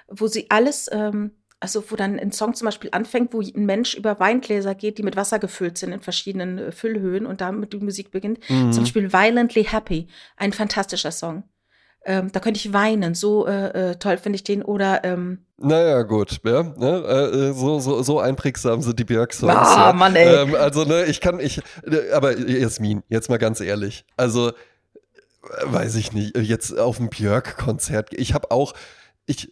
[0.08, 3.96] wo sie alles, ähm, also wo dann ein Song zum Beispiel anfängt, wo ein Mensch
[3.96, 7.78] über Weingläser geht, die mit Wasser gefüllt sind in verschiedenen äh, Füllhöhen und damit die
[7.78, 8.40] Musik beginnt.
[8.50, 8.72] Mhm.
[8.72, 11.44] Zum Beispiel Violently Happy, ein fantastischer Song.
[12.10, 14.64] Ähm, da könnte ich weinen, so äh, äh, toll finde ich den.
[14.64, 16.64] Oder ähm, Naja, gut, ja.
[16.64, 17.04] Ne?
[17.06, 19.54] Äh, äh, so, so, so einprägsam sind die Björk-Songs.
[19.54, 19.94] Ah, ja.
[19.94, 20.44] Mann, ey.
[20.44, 24.06] Ähm, also, ne, ich kann, ich, äh, aber Jasmin, jetzt mal ganz ehrlich.
[24.16, 24.54] Also, äh,
[25.66, 28.14] weiß ich nicht, jetzt auf ein Björk-Konzert.
[28.14, 28.74] Ich habe auch,
[29.26, 29.52] ich,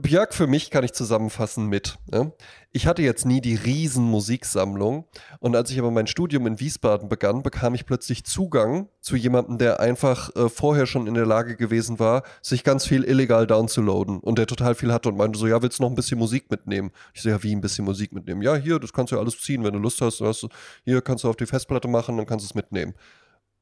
[0.00, 1.98] Björk für mich kann ich zusammenfassen mit.
[2.10, 2.32] Ne?
[2.70, 5.04] Ich hatte jetzt nie die riesen Musiksammlung
[5.40, 9.58] und als ich aber mein Studium in Wiesbaden begann, bekam ich plötzlich Zugang zu jemandem,
[9.58, 14.20] der einfach äh, vorher schon in der Lage gewesen war, sich ganz viel illegal downzuladen
[14.20, 16.50] und der total viel hatte und meinte so, ja, willst du noch ein bisschen Musik
[16.50, 16.90] mitnehmen?
[17.14, 18.42] Ich so, ja, wie ein bisschen Musik mitnehmen?
[18.42, 20.48] Ja, hier, das kannst du ja alles ziehen, wenn du Lust hast, hast du,
[20.84, 22.94] hier kannst du auf die Festplatte machen, dann kannst du es mitnehmen.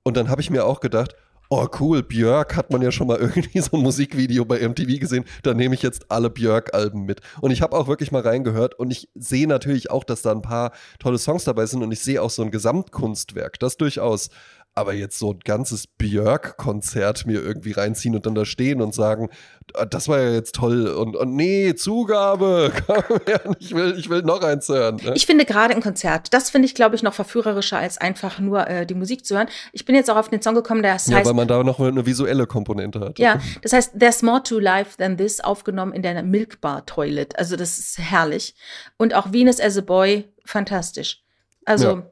[0.03, 1.15] Und dann habe ich mir auch gedacht,
[1.51, 5.25] oh cool, Björk hat man ja schon mal irgendwie so ein Musikvideo bei MTV gesehen,
[5.43, 7.21] da nehme ich jetzt alle Björk-Alben mit.
[7.41, 10.43] Und ich habe auch wirklich mal reingehört und ich sehe natürlich auch, dass da ein
[10.43, 14.31] paar tolle Songs dabei sind und ich sehe auch so ein Gesamtkunstwerk, das durchaus.
[14.81, 19.29] Aber jetzt so ein ganzes Björk-Konzert mir irgendwie reinziehen und dann da stehen und sagen,
[19.75, 22.73] "Ah, das war ja jetzt toll und, und nee, Zugabe,
[23.59, 24.97] ich will, ich will noch eins hören.
[24.97, 25.13] Ne?
[25.15, 28.67] Ich finde gerade ein Konzert, das finde ich, glaube ich, noch verführerischer, als einfach nur
[28.67, 29.49] äh, die Musik zu hören.
[29.73, 31.79] Ich bin jetzt auch auf den Song gekommen, der ja, heißt, weil man da noch
[31.79, 33.19] eine visuelle Komponente hat.
[33.19, 37.39] ja, das heißt There's More to Life Than This, aufgenommen in der Milk Bar Toilet.
[37.39, 38.55] Also das ist herrlich.
[38.97, 41.23] Und auch Venus as a Boy, fantastisch.
[41.67, 42.03] Also Ja.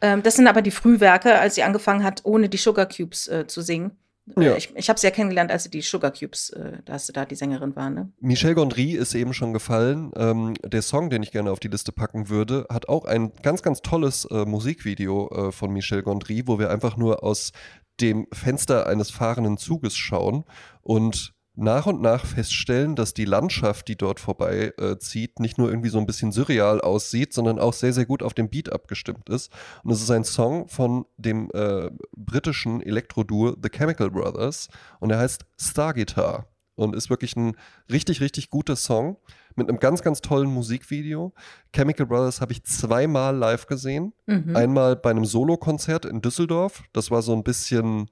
[0.00, 3.46] Ähm, das sind aber die Frühwerke, als sie angefangen hat, ohne die Sugar Cubes äh,
[3.46, 3.92] zu singen.
[4.36, 4.56] Äh, Ja.
[4.56, 7.12] Ich, ich habe sie ja kennengelernt, als sie die Sugar Cubes, äh, da hast du
[7.12, 8.12] da die Sängerin war, ne?
[8.20, 10.12] Michel Gondry ist eben schon gefallen.
[10.16, 13.62] Ähm, der Song, den ich gerne auf die Liste packen würde, hat auch ein ganz,
[13.62, 17.52] ganz tolles äh, Musikvideo äh, von Michel Gondry, wo wir einfach nur aus
[18.00, 20.44] dem Fenster eines fahrenden Zuges schauen
[20.82, 25.68] und nach und nach feststellen, dass die Landschaft, die dort vorbei äh, zieht, nicht nur
[25.68, 29.28] irgendwie so ein bisschen surreal aussieht, sondern auch sehr, sehr gut auf den Beat abgestimmt
[29.28, 29.52] ist.
[29.82, 34.68] Und es ist ein Song von dem äh, britischen Elektro-Duo The Chemical Brothers
[35.00, 36.46] und er heißt Star Guitar
[36.76, 37.56] und ist wirklich ein
[37.90, 39.16] richtig, richtig guter Song
[39.56, 41.32] mit einem ganz, ganz tollen Musikvideo.
[41.74, 44.12] Chemical Brothers habe ich zweimal live gesehen.
[44.26, 44.54] Mhm.
[44.54, 46.84] Einmal bei einem Solokonzert in Düsseldorf.
[46.92, 48.08] Das war so ein bisschen.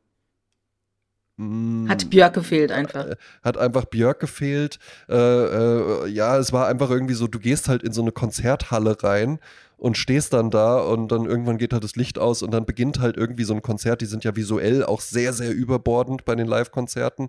[1.37, 3.07] Mm, Hat Björk gefehlt einfach.
[3.43, 4.79] hat einfach Björk gefehlt.
[5.09, 9.03] Äh, äh, ja, es war einfach irgendwie so, du gehst halt in so eine Konzerthalle
[9.03, 9.39] rein
[9.79, 12.99] und stehst dann da und dann irgendwann geht halt das Licht aus und dann beginnt
[12.99, 14.01] halt irgendwie so ein Konzert.
[14.01, 17.29] Die sind ja visuell auch sehr, sehr überbordend bei den Live-Konzerten.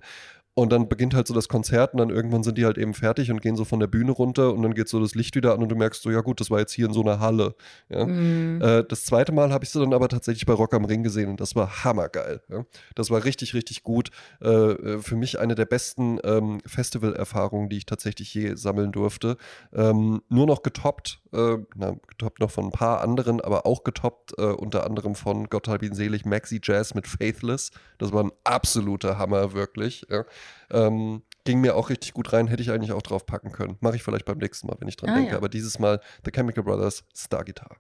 [0.58, 3.30] Und dann beginnt halt so das Konzert und dann irgendwann sind die halt eben fertig
[3.30, 5.62] und gehen so von der Bühne runter und dann geht so das Licht wieder an
[5.62, 7.54] und du merkst so, ja gut, das war jetzt hier in so einer Halle.
[7.90, 8.08] Ja.
[8.08, 8.60] Mhm.
[8.60, 11.30] Äh, das zweite Mal habe ich sie dann aber tatsächlich bei Rock am Ring gesehen
[11.30, 12.42] und das war hammergeil.
[12.50, 12.66] Ja.
[12.96, 14.10] Das war richtig, richtig gut.
[14.42, 19.38] Äh, äh, für mich eine der besten ähm, Festival-Erfahrungen, die ich tatsächlich je sammeln durfte.
[19.76, 24.34] Ähm, nur noch getoppt, äh, na, getoppt noch von ein paar anderen, aber auch getoppt
[24.40, 27.70] äh, unter anderem von Gott hab ihn selig, Maxi Jazz mit Faithless.
[28.00, 30.08] Das war ein absoluter Hammer, wirklich.
[30.10, 30.26] Ja.
[30.72, 33.78] Ähm, ging mir auch richtig gut rein, hätte ich eigentlich auch drauf packen können.
[33.80, 35.32] Mache ich vielleicht beim nächsten Mal, wenn ich dran Ah, denke.
[35.32, 35.38] ja.
[35.38, 37.78] Aber dieses Mal The Chemical Brothers Star Guitar.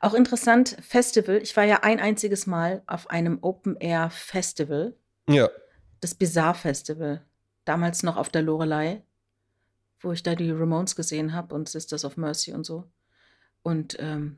[0.00, 1.36] Auch interessant, Festival.
[1.42, 4.94] Ich war ja ein einziges Mal auf einem Open-Air-Festival,
[5.28, 5.48] Ja,
[6.00, 7.24] das Bizarre Festival.
[7.64, 9.02] Damals noch auf der Lorelei,
[10.00, 12.90] wo ich da die Ramones gesehen habe und Sisters of Mercy und so.
[13.62, 14.36] Und ähm,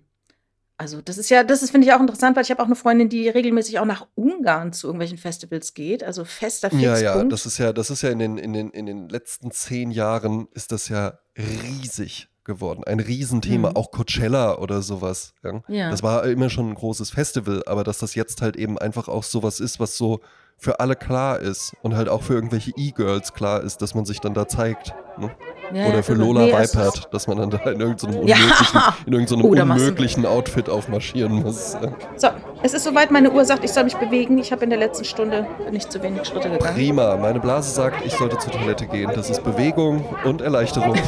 [0.78, 2.76] also das ist ja, das ist, finde ich auch interessant, weil ich habe auch eine
[2.76, 6.04] Freundin, die regelmäßig auch nach Ungarn zu irgendwelchen Festivals geht.
[6.04, 7.02] Also fester ja, Fixpunkt.
[7.02, 9.90] ja, das ist ja, das ist ja in den, in den, in den letzten zehn
[9.90, 12.84] Jahren ist das ja riesig geworden.
[12.84, 13.76] Ein Riesenthema, Mhm.
[13.76, 15.34] auch Coachella oder sowas.
[15.42, 15.62] Ja.
[15.68, 15.90] Ja.
[15.90, 19.24] Das war immer schon ein großes Festival, aber dass das jetzt halt eben einfach auch
[19.24, 20.20] sowas ist, was so
[20.58, 24.20] für alle klar ist und halt auch für irgendwelche E-Girls klar ist, dass man sich
[24.20, 24.94] dann da zeigt.
[25.18, 25.30] Ne?
[25.72, 26.22] Ja, Oder ja, für irre.
[26.22, 28.36] Lola Nee, Vipert, dass man dann da in irgendeinem Ja.
[28.36, 31.74] unmöglichen, in irgendeinem Oh, unmöglichen Outfit aufmarschieren muss.
[31.74, 31.90] Ja.
[32.16, 32.28] So,
[32.62, 34.38] es ist soweit, meine Uhr sagt, ich soll mich bewegen.
[34.38, 36.74] Ich habe in der letzten Stunde nicht zu wenig Schritte gegangen.
[36.74, 39.10] Prima, meine Blase sagt, ich sollte zur Toilette gehen.
[39.14, 40.94] Das ist Bewegung und Erleichterung.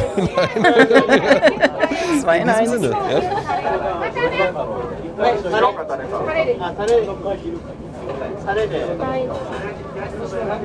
[2.21, 2.49] Zwei in
[8.19, 9.33] In diesem eins.
[10.31, 10.61] Sinne.